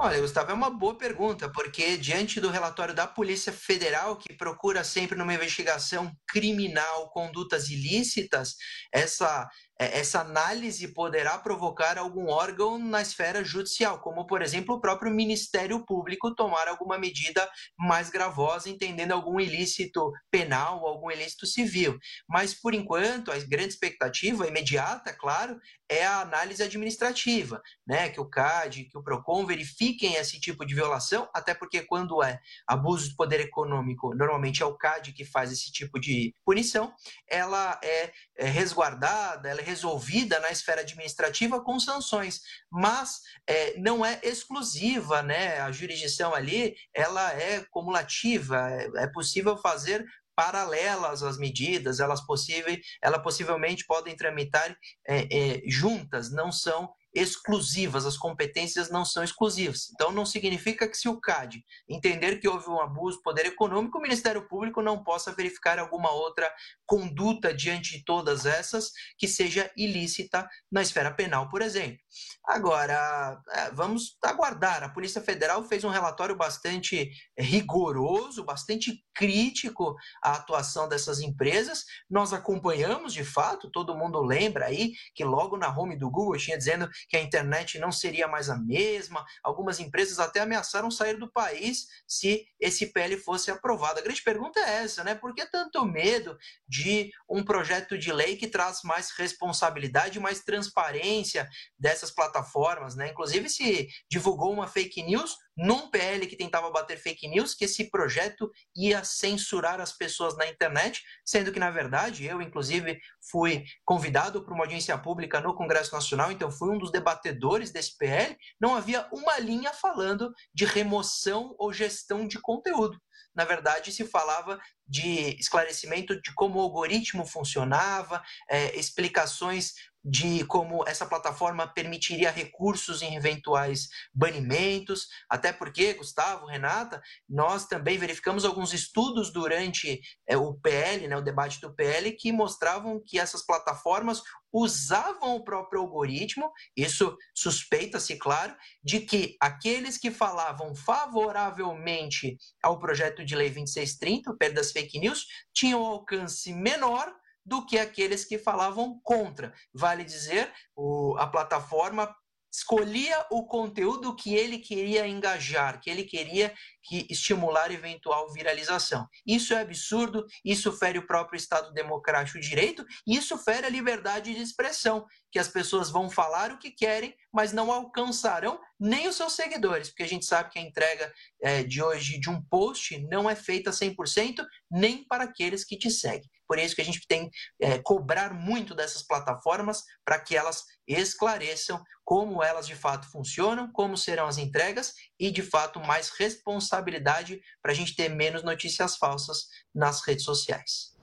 [0.01, 4.85] Olha, Gustavo, é uma boa pergunta, porque diante do relatório da Polícia Federal, que procura
[4.85, 8.55] sempre numa investigação criminal condutas ilícitas,
[8.93, 15.13] essa essa análise poderá provocar algum órgão na esfera judicial, como, por exemplo, o próprio
[15.13, 17.49] Ministério Público tomar alguma medida
[17.79, 21.97] mais gravosa, entendendo algum ilícito penal, algum ilícito civil.
[22.29, 25.57] Mas, por enquanto, a grande expectativa, imediata, claro,
[25.89, 28.11] é a análise administrativa, né?
[28.11, 32.39] que o CAD, que o PROCON verifiquem esse tipo de violação, até porque quando é
[32.67, 36.93] abuso de poder econômico, normalmente é o CAD que faz esse tipo de punição,
[37.29, 42.41] ela é, é resguardada, ela é resolvida na esfera administrativa com sanções,
[42.71, 45.61] mas é, não é exclusiva, né?
[45.61, 52.77] A jurisdição ali, ela é cumulativa, é, é possível fazer paralelas às medidas, elas possível,
[53.03, 59.91] ela possivelmente podem tramitar é, é, juntas, não são exclusivas, as competências não são exclusivas.
[59.93, 63.99] Então, não significa que se o CAD entender que houve um abuso de poder econômico,
[63.99, 66.53] o Ministério Público não possa verificar alguma outra
[66.87, 71.99] conduta diante de todas essas que seja ilícita na esfera penal, por exemplo.
[72.45, 74.83] Agora, é, vamos aguardar.
[74.83, 81.85] A Polícia Federal fez um relatório bastante rigoroso, bastante crítico à atuação dessas empresas.
[82.09, 86.57] Nós acompanhamos, de fato, todo mundo lembra aí que logo na home do Google tinha
[86.57, 89.25] dizendo que a internet não seria mais a mesma.
[89.43, 93.99] Algumas empresas até ameaçaram sair do país se esse PL fosse aprovado.
[93.99, 95.15] A grande pergunta é essa, né?
[95.15, 101.49] Por que tanto medo de um projeto de lei que traz mais responsabilidade, mais transparência
[101.79, 103.11] dessas plataformas, né?
[103.11, 107.91] Inclusive se divulgou uma fake news num PL que tentava bater fake news, que esse
[107.91, 113.01] projeto ia censurar as pessoas na internet, sendo que, na verdade, eu, inclusive,
[113.31, 117.99] fui convidado para uma audiência pública no Congresso Nacional, então fui um dos debatedores desse
[117.99, 122.97] PL, não havia uma linha falando de remoção ou gestão de conteúdo.
[123.35, 130.83] Na verdade, se falava de esclarecimento de como o algoritmo funcionava, é, explicações de como
[130.89, 138.73] essa plataforma permitiria recursos em eventuais banimentos, até porque, Gustavo, Renata, nós também verificamos alguns
[138.73, 144.23] estudos durante é, o PL, né, o debate do PL, que mostravam que essas plataformas
[144.53, 153.25] usavam o próprio algoritmo, isso suspeita-se, claro, de que aqueles que falavam favoravelmente ao projeto
[153.25, 157.15] de lei 2630, o PL das fake news, tinham alcance menor
[157.49, 159.55] do que aqueles que falavam contra.
[159.73, 162.15] Vale dizer, o, a plataforma
[162.59, 166.53] escolhia o conteúdo que ele queria engajar, que ele queria
[166.83, 169.07] que estimular eventual viralização.
[169.27, 174.35] Isso é absurdo, isso fere o próprio Estado Democrático de Direito isso fere a liberdade
[174.35, 179.17] de expressão, que as pessoas vão falar o que querem, mas não alcançarão nem os
[179.17, 181.13] seus seguidores, porque a gente sabe que a entrega
[181.43, 185.91] é, de hoje de um post não é feita 100% nem para aqueles que te
[185.91, 186.31] seguem.
[186.47, 191.83] Por isso que a gente tem é, cobrar muito dessas plataformas para que elas esclareçam
[192.05, 197.73] como elas de fato funcionam, como serão as entregas e de fato mais responsabilidade para
[197.73, 200.97] a gente ter menos notícias falsas nas redes sociais.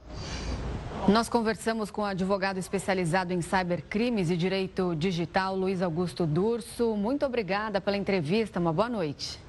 [1.07, 6.95] Nós conversamos com o advogado especializado em cybercrimes e direito digital, Luiz Augusto Durso.
[6.95, 8.59] Muito obrigada pela entrevista.
[8.59, 9.39] Uma boa noite.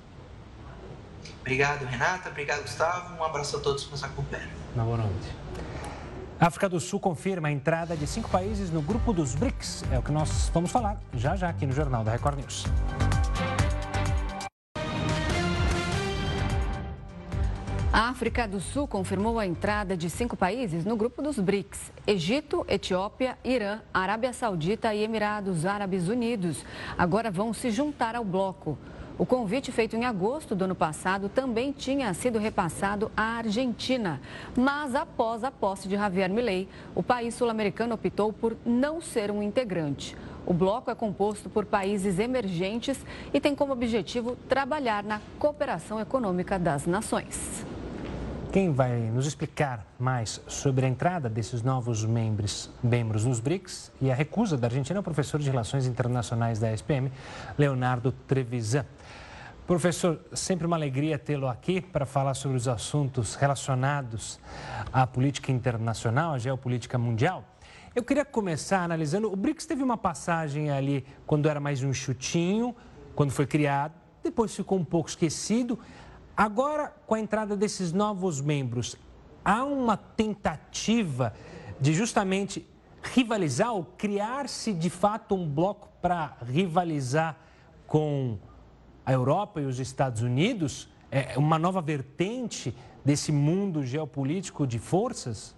[1.41, 2.29] Obrigado, Renata.
[2.29, 3.17] Obrigado, Gustavo.
[3.19, 4.51] Um abraço a todos que nos acompanham.
[4.75, 5.35] Uma boa noite.
[6.39, 9.83] A África do Sul confirma a entrada de cinco países no grupo dos BRICS.
[9.91, 12.67] É o que nós vamos falar já já aqui no Jornal da Record News.
[17.97, 22.63] A África do Sul confirmou a entrada de cinco países no grupo dos BRICS: Egito,
[22.69, 26.63] Etiópia, Irã, Arábia Saudita e Emirados Árabes Unidos.
[26.99, 28.77] Agora vão se juntar ao bloco.
[29.17, 34.21] O convite feito em agosto do ano passado também tinha sido repassado à Argentina,
[34.55, 39.43] mas após a posse de Javier Milei, o país sul-americano optou por não ser um
[39.43, 40.15] integrante.
[40.45, 46.59] O bloco é composto por países emergentes e tem como objetivo trabalhar na cooperação econômica
[46.59, 47.65] das nações.
[48.57, 54.11] Quem vai nos explicar mais sobre a entrada desses novos membros, membros nos BRICS e
[54.11, 57.13] a recusa da Argentina é o professor de Relações Internacionais da SPM,
[57.59, 58.87] Leonardo Trevisan.
[59.67, 64.41] Professor, sempre uma alegria tê-lo aqui para falar sobre os assuntos relacionados
[64.91, 67.45] à política internacional, à geopolítica mundial.
[67.95, 69.31] Eu queria começar analisando.
[69.31, 72.75] O BRICS teve uma passagem ali quando era mais um chutinho,
[73.15, 73.93] quando foi criado,
[74.25, 75.79] depois ficou um pouco esquecido.
[76.37, 78.95] Agora, com a entrada desses novos membros,
[79.43, 81.33] há uma tentativa
[81.81, 82.67] de justamente
[83.03, 87.39] rivalizar ou criar-se de fato um bloco para rivalizar
[87.87, 88.39] com
[89.05, 90.91] a Europa e os Estados Unidos?
[91.11, 95.57] É uma nova vertente desse mundo geopolítico de forças?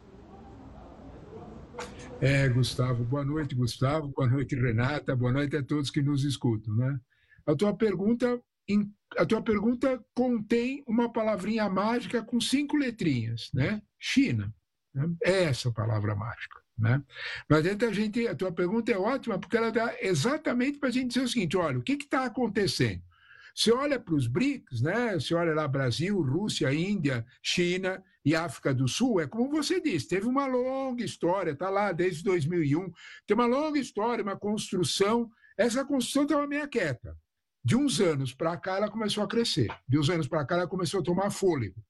[2.20, 3.02] É, Gustavo.
[3.04, 4.12] Boa noite, Gustavo.
[4.14, 5.16] Boa noite, Renata.
[5.16, 6.74] Boa noite a todos que nos escutam.
[6.76, 7.00] Né?
[7.46, 8.40] A tua pergunta,
[9.16, 13.82] a tua pergunta contém uma palavrinha mágica com cinco letrinhas, né?
[13.98, 14.52] China.
[14.94, 15.08] Né?
[15.22, 16.60] É essa palavra mágica.
[16.78, 17.02] Né?
[17.48, 21.08] Mas a gente, a tua pergunta é ótima porque ela dá exatamente para a gente
[21.08, 23.02] dizer o seguinte: olha, o que está acontecendo?
[23.54, 25.14] Você olha para os BRICS, né?
[25.14, 30.06] Você olha lá Brasil, Rússia, Índia, China e África do Sul, é como você disse,
[30.06, 32.92] teve uma longa história, está lá desde 2001,
[33.26, 35.28] tem uma longa história, uma construção.
[35.56, 37.16] Essa construção estava meio quieta.
[37.68, 40.66] De uns anos para cá ela começou a crescer, de uns anos para cá ela
[40.66, 41.84] começou a tomar fôlego.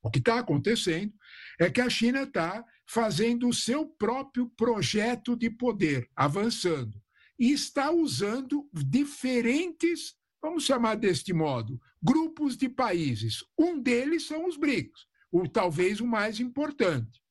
[0.00, 1.12] O que está acontecendo
[1.58, 7.02] é que a China está fazendo o seu próprio projeto de poder, avançando,
[7.36, 13.44] e está usando diferentes vamos chamar deste modo, grupos de países.
[13.58, 17.21] Um deles são os BRICS, o talvez o mais importante.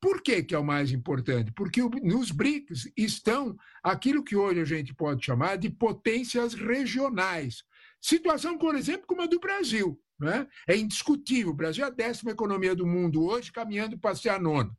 [0.00, 1.52] Por que, que é o mais importante?
[1.52, 7.64] Porque nos BRICS estão aquilo que hoje a gente pode chamar de potências regionais.
[8.00, 10.00] Situação, por exemplo, como a do Brasil.
[10.18, 10.46] Né?
[10.68, 11.50] É indiscutível.
[11.50, 14.70] O Brasil é a décima economia do mundo hoje, caminhando para ser a nona.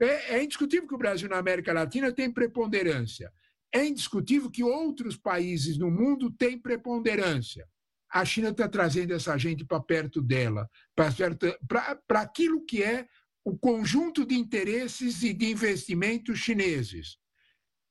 [0.00, 3.32] É, é indiscutível que o Brasil na América Latina tem preponderância.
[3.72, 7.68] É indiscutível que outros países no mundo têm preponderância.
[8.12, 13.06] A China está trazendo essa gente para perto dela, para aquilo que é
[13.50, 17.18] o conjunto de interesses e de investimentos chineses.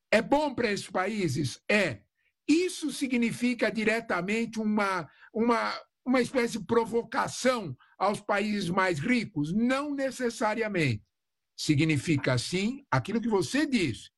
[0.10, 1.60] É bom para esses países?
[1.70, 1.99] É.
[2.47, 9.53] Isso significa diretamente uma, uma, uma espécie de provocação aos países mais ricos?
[9.53, 11.03] Não necessariamente.
[11.57, 14.10] Significa, sim, aquilo que você disse,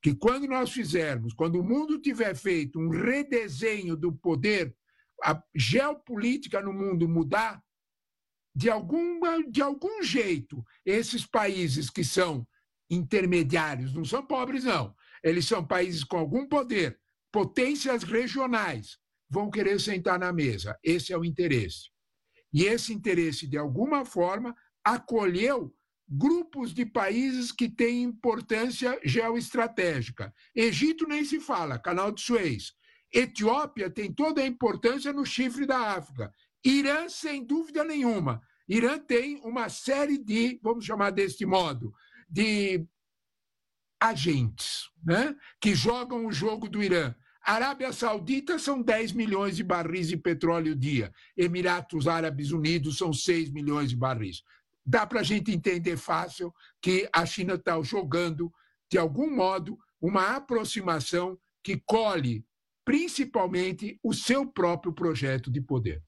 [0.00, 4.74] que quando nós fizermos, quando o mundo tiver feito um redesenho do poder,
[5.22, 7.62] a geopolítica no mundo mudar,
[8.56, 12.48] de, alguma, de algum jeito, esses países que são
[12.88, 16.98] intermediários, não são pobres, não, eles são países com algum poder,
[17.30, 18.96] potências regionais,
[19.28, 20.74] vão querer sentar na mesa.
[20.82, 21.90] Esse é o interesse.
[22.50, 25.74] E esse interesse, de alguma forma, acolheu
[26.08, 30.32] grupos de países que têm importância geoestratégica.
[30.54, 32.72] Egito nem se fala, Canal de Suez.
[33.12, 36.32] Etiópia tem toda a importância no chifre da África.
[36.64, 38.42] Irã, sem dúvida nenhuma.
[38.68, 41.94] Irã tem uma série de, vamos chamar deste modo,
[42.28, 42.84] de
[44.00, 47.14] agentes né, que jogam o jogo do Irã.
[47.42, 51.12] Arábia Saudita são 10 milhões de barris de petróleo dia.
[51.36, 54.42] Emirados Árabes Unidos são 6 milhões de barris.
[54.84, 56.52] Dá para a gente entender fácil
[56.82, 58.52] que a China está jogando,
[58.90, 62.44] de algum modo, uma aproximação que colhe
[62.84, 66.02] principalmente o seu próprio projeto de poder.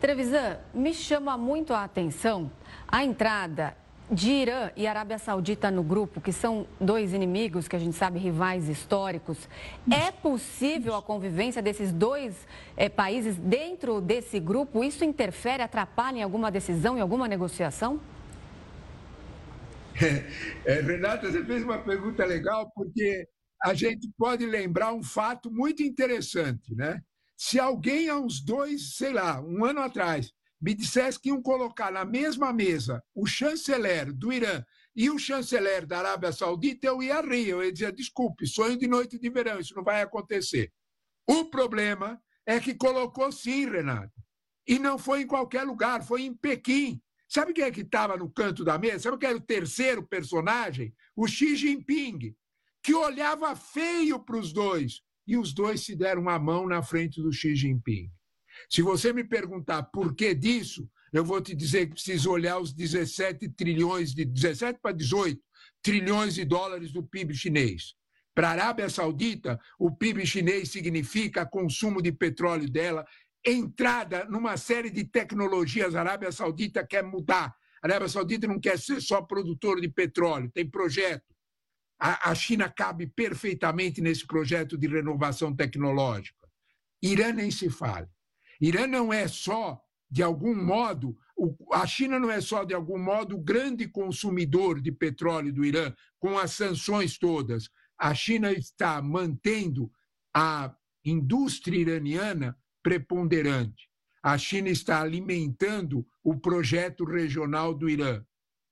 [0.00, 2.50] Trevisan, me chama muito a atenção
[2.88, 3.76] a entrada
[4.10, 8.18] de Irã e Arábia Saudita no grupo, que são dois inimigos que a gente sabe
[8.18, 9.46] rivais históricos.
[9.92, 12.34] É possível a convivência desses dois
[12.78, 14.82] é, países dentro desse grupo?
[14.82, 18.00] Isso interfere, atrapalha em alguma decisão, em alguma negociação?
[20.64, 23.26] É, Renata, você fez uma pergunta legal, porque
[23.62, 27.02] a gente pode lembrar um fato muito interessante, né?
[27.42, 30.30] Se alguém há uns dois, sei lá, um ano atrás,
[30.60, 34.62] me dissesse que iam colocar na mesma mesa o chanceler do Irã
[34.94, 38.86] e o chanceler da Arábia Saudita, eu ia rir, eu ia dizer, desculpe, sonho de
[38.86, 40.70] noite de verão, isso não vai acontecer.
[41.26, 44.12] O problema é que colocou sim, Renato.
[44.68, 47.00] E não foi em qualquer lugar, foi em Pequim.
[47.26, 48.98] Sabe quem é que estava no canto da mesa?
[48.98, 50.94] Sabe quem era o terceiro personagem?
[51.16, 52.36] O Xi Jinping,
[52.82, 55.00] que olhava feio para os dois.
[55.30, 58.10] E os dois se deram a mão na frente do Xi Jinping.
[58.68, 62.72] Se você me perguntar por que disso, eu vou te dizer que preciso olhar os
[62.72, 65.40] 17 trilhões de 17 para 18
[65.80, 67.94] trilhões de dólares do PIB chinês.
[68.34, 73.06] Para a Arábia Saudita, o PIB chinês significa consumo de petróleo dela,
[73.46, 75.94] entrada numa série de tecnologias.
[75.94, 77.54] A Arábia Saudita quer mudar.
[77.80, 81.22] A Arábia Saudita não quer ser só produtor de petróleo, tem projeto.
[82.00, 86.48] A, a China cabe perfeitamente nesse projeto de renovação tecnológica.
[87.02, 88.08] Irã nem se fale.
[88.60, 89.80] Irã não é só,
[90.10, 91.16] de algum modo,
[91.72, 95.94] a China não é só, de algum modo, o grande consumidor de petróleo do Irã,
[96.18, 97.68] com as sanções todas.
[97.98, 99.90] A China está mantendo
[100.34, 100.74] a
[101.04, 103.88] indústria iraniana preponderante.
[104.22, 108.22] A China está alimentando o projeto regional do Irã.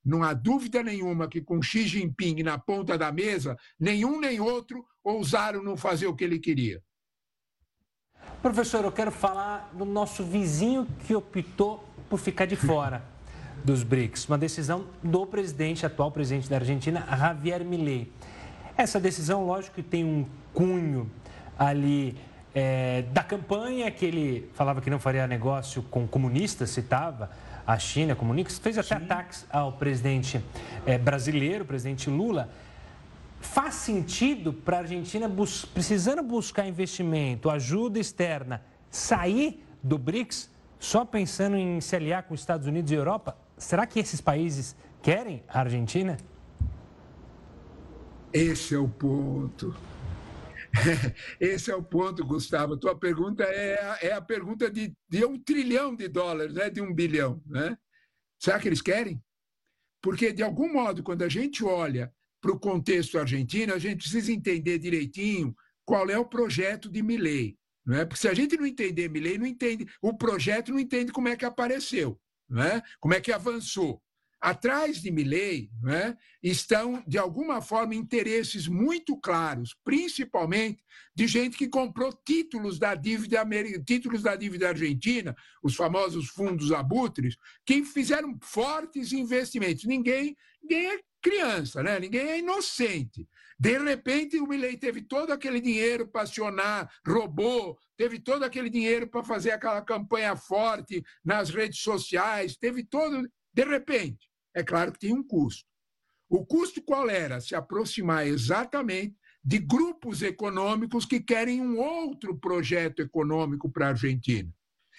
[0.08, 4.82] Não há dúvida nenhuma que com Xi Jinping na ponta da mesa, nenhum nem outro
[5.04, 6.82] ousaram não fazer o que ele queria.
[8.40, 13.04] Professor, eu quero falar do nosso vizinho que optou por ficar de fora
[13.62, 14.26] dos BRICS.
[14.26, 18.10] Uma decisão do presidente, atual presidente da Argentina, Javier Milei.
[18.78, 21.10] Essa decisão, lógico, tem um cunho
[21.58, 22.16] ali
[22.54, 27.30] é, da campanha, que ele falava que não faria negócio com comunistas, citava
[27.68, 29.04] a China, comunistas, fez até Sim.
[29.04, 30.42] ataques ao presidente
[30.86, 32.48] é, brasileiro, presidente Lula.
[33.42, 41.04] Faz sentido para a Argentina, bus precisando buscar investimento, ajuda externa, sair do BRICS só
[41.04, 43.36] pensando em se aliar com os Estados Unidos e Europa?
[43.58, 46.16] Será que esses países querem a Argentina?
[48.32, 49.76] Esse é o ponto.
[51.40, 52.76] Esse é o ponto, Gustavo.
[52.76, 56.70] Tua pergunta é a, é a pergunta de, de um trilhão de dólares, né?
[56.70, 57.42] de um bilhão.
[57.46, 57.76] Né?
[58.38, 59.22] Será que eles querem?
[60.02, 64.32] Porque, de algum modo, quando a gente olha para o contexto argentino, a gente precisa
[64.32, 65.54] entender direitinho
[65.84, 67.58] qual é o projeto de Milley.
[67.84, 68.04] Não é?
[68.04, 71.36] Porque se a gente não entender Milley, não entende o projeto, não entende como é
[71.36, 72.82] que apareceu, não é?
[73.00, 74.00] como é que avançou.
[74.40, 76.16] Atrás de Milley é?
[76.40, 83.44] estão, de alguma forma, interesses muito claros, principalmente de gente que comprou títulos da dívida,
[83.84, 87.36] títulos da dívida argentina, os famosos fundos abutres,
[87.66, 89.84] que fizeram fortes investimentos.
[89.84, 91.98] Ninguém, ninguém é criança, né?
[91.98, 93.28] ninguém é inocente.
[93.58, 99.08] De repente, o Milley teve todo aquele dinheiro para acionar, roubou, teve todo aquele dinheiro
[99.08, 103.28] para fazer aquela campanha forte nas redes sociais, teve todo.
[103.52, 104.27] De repente,
[104.58, 105.64] é claro que tem um custo.
[106.28, 107.40] O custo qual era?
[107.40, 114.52] Se aproximar exatamente de grupos econômicos que querem um outro projeto econômico para a Argentina.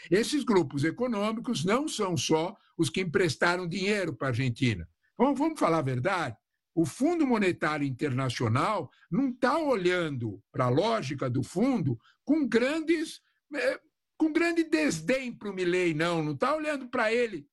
[0.10, 4.88] Esses grupos econômicos não são só os que emprestaram dinheiro para a Argentina.
[5.18, 6.38] Bom, vamos falar a verdade?
[6.74, 13.22] O Fundo Monetário Internacional não está olhando para a lógica do fundo com grandes,
[13.54, 13.80] é,
[14.18, 16.24] com grande desdém para o Milley, não.
[16.24, 17.46] Não está olhando para ele.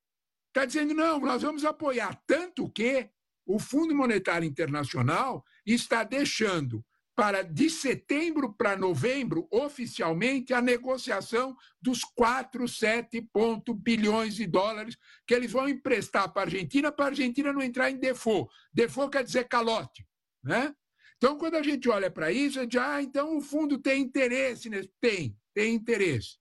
[0.56, 2.18] Está dizendo, não, nós vamos apoiar.
[2.26, 3.10] Tanto que
[3.44, 6.82] o Fundo Monetário Internacional está deixando
[7.14, 14.96] para de setembro para novembro, oficialmente, a negociação dos 4, 7 ponto bilhões de dólares
[15.26, 18.50] que eles vão emprestar para a Argentina, para a Argentina não entrar em default.
[18.72, 20.08] Default quer dizer calote.
[20.42, 20.74] Né?
[21.18, 24.70] Então, quando a gente olha para isso, a gente ah, então o fundo tem interesse.
[24.70, 24.90] Nesse...
[24.98, 26.38] Tem, tem interesse.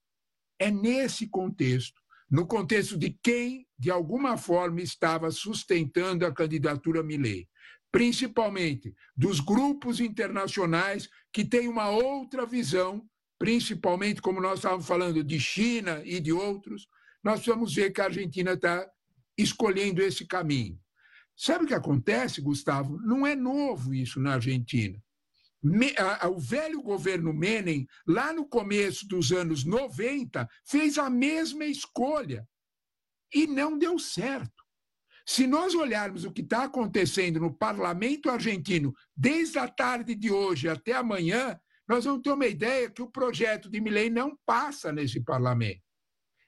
[0.57, 2.01] É nesse contexto,
[2.31, 7.47] no contexto de quem, de alguma forma, estava sustentando a candidatura Milley
[7.95, 13.01] principalmente dos grupos internacionais que têm uma outra visão,
[13.39, 16.89] principalmente como nós estávamos falando de China e de outros,
[17.23, 18.85] nós precisamos ver que a Argentina está
[19.37, 20.77] escolhendo esse caminho.
[21.37, 22.97] Sabe o que acontece, Gustavo?
[22.99, 25.01] Não é novo isso na Argentina.
[26.29, 32.45] O velho governo Menem, lá no começo dos anos 90, fez a mesma escolha
[33.35, 34.63] e não deu certo.
[35.27, 40.69] Se nós olharmos o que está acontecendo no parlamento argentino, desde a tarde de hoje
[40.69, 45.21] até amanhã, nós vamos ter uma ideia que o projeto de Milley não passa nesse
[45.21, 45.81] parlamento.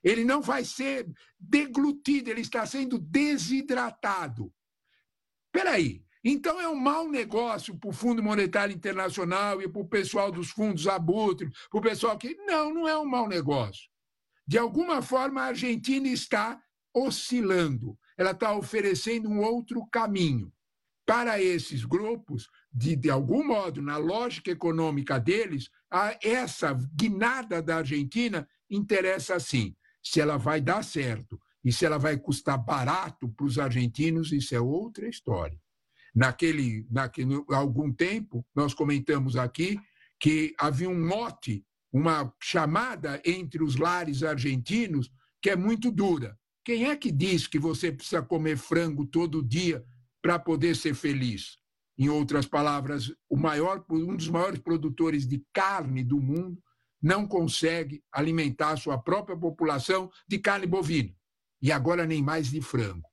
[0.03, 4.53] Ele não vai ser deglutido, ele está sendo desidratado.
[5.47, 9.87] Espera aí, então é um mau negócio para o Fundo Monetário Internacional e para o
[9.87, 12.35] pessoal dos fundos abutre, para o pessoal que.
[12.45, 13.89] Não, não é um mau negócio.
[14.45, 16.61] De alguma forma, a Argentina está
[17.05, 20.51] oscilando ela está oferecendo um outro caminho.
[21.05, 27.77] Para esses grupos, de, de algum modo, na lógica econômica deles, a, essa guinada da
[27.77, 29.73] Argentina interessa assim.
[30.03, 34.53] Se ela vai dar certo e se ela vai custar barato para os argentinos, isso
[34.53, 35.57] é outra história.
[36.13, 39.79] Naquele, naquele algum tempo, nós comentamos aqui
[40.19, 45.09] que havia um mote, uma chamada entre os lares argentinos
[45.41, 46.37] que é muito dura.
[46.67, 49.85] Quem é que diz que você precisa comer frango todo dia
[50.21, 51.57] para poder ser feliz?
[51.97, 56.61] Em outras palavras, maior, um dos maiores produtores de carne do mundo
[57.01, 61.15] não consegue alimentar a sua própria população de carne bovina.
[61.61, 63.07] E agora nem mais de frango.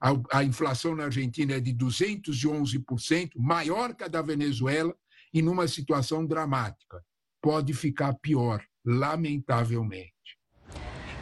[0.00, 4.96] A, a inflação na Argentina é de 211%, maior que a da Venezuela,
[5.34, 7.04] e numa situação dramática.
[7.42, 10.14] Pode ficar pior, lamentavelmente.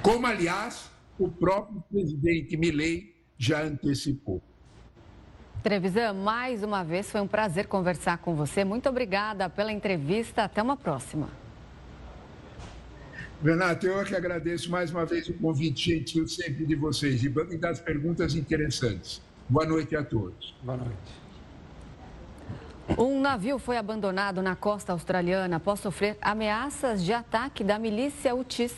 [0.03, 4.43] Como, aliás, o próprio presidente Milley já antecipou.
[5.63, 8.65] Trevisan, mais uma vez foi um prazer conversar com você.
[8.65, 10.45] Muito obrigada pela entrevista.
[10.45, 11.29] Até uma próxima.
[13.43, 17.29] Renato, eu é que agradeço mais uma vez o convite gentil sempre de vocês e
[17.59, 19.23] das perguntas interessantes.
[19.49, 20.55] Boa noite a todos.
[20.63, 21.24] Boa noite.
[22.87, 28.75] Um navio foi abandonado na costa australiana após sofrer ameaças de ataque da milícia Utis.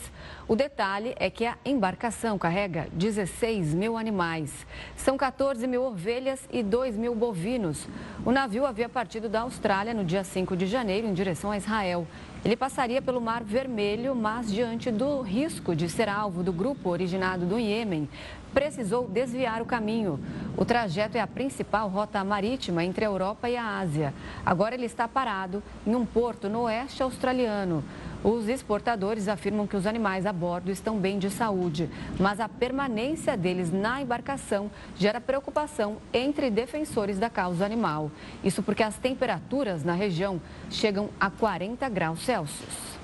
[0.46, 4.64] O detalhe é que a embarcação carrega 16 mil animais.
[4.96, 7.88] São 14 mil ovelhas e 2 mil bovinos.
[8.24, 12.06] O navio havia partido da Austrália no dia 5 de janeiro em direção a Israel.
[12.44, 17.44] Ele passaria pelo Mar Vermelho, mas diante do risco de ser alvo do grupo originado
[17.44, 18.08] do Iêmen,
[18.56, 20.18] precisou desviar o caminho.
[20.56, 24.14] O trajeto é a principal rota marítima entre a Europa e a Ásia.
[24.46, 27.84] Agora ele está parado em um porto no oeste australiano.
[28.24, 33.36] Os exportadores afirmam que os animais a bordo estão bem de saúde, mas a permanência
[33.36, 38.10] deles na embarcação gera preocupação entre defensores da causa animal.
[38.42, 40.40] Isso porque as temperaturas na região
[40.70, 42.95] chegam a 40 graus Celsius.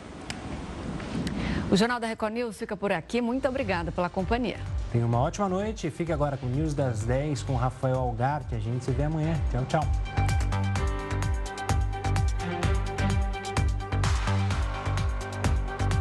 [1.72, 3.22] O Jornal da Record News fica por aqui.
[3.22, 4.58] Muito obrigada pela companhia.
[4.92, 5.90] Tenha uma ótima noite.
[5.90, 9.04] Fique agora com o News das 10 com Rafael Algar, que a gente se vê
[9.04, 9.34] amanhã.
[9.50, 10.31] Tchau, tchau.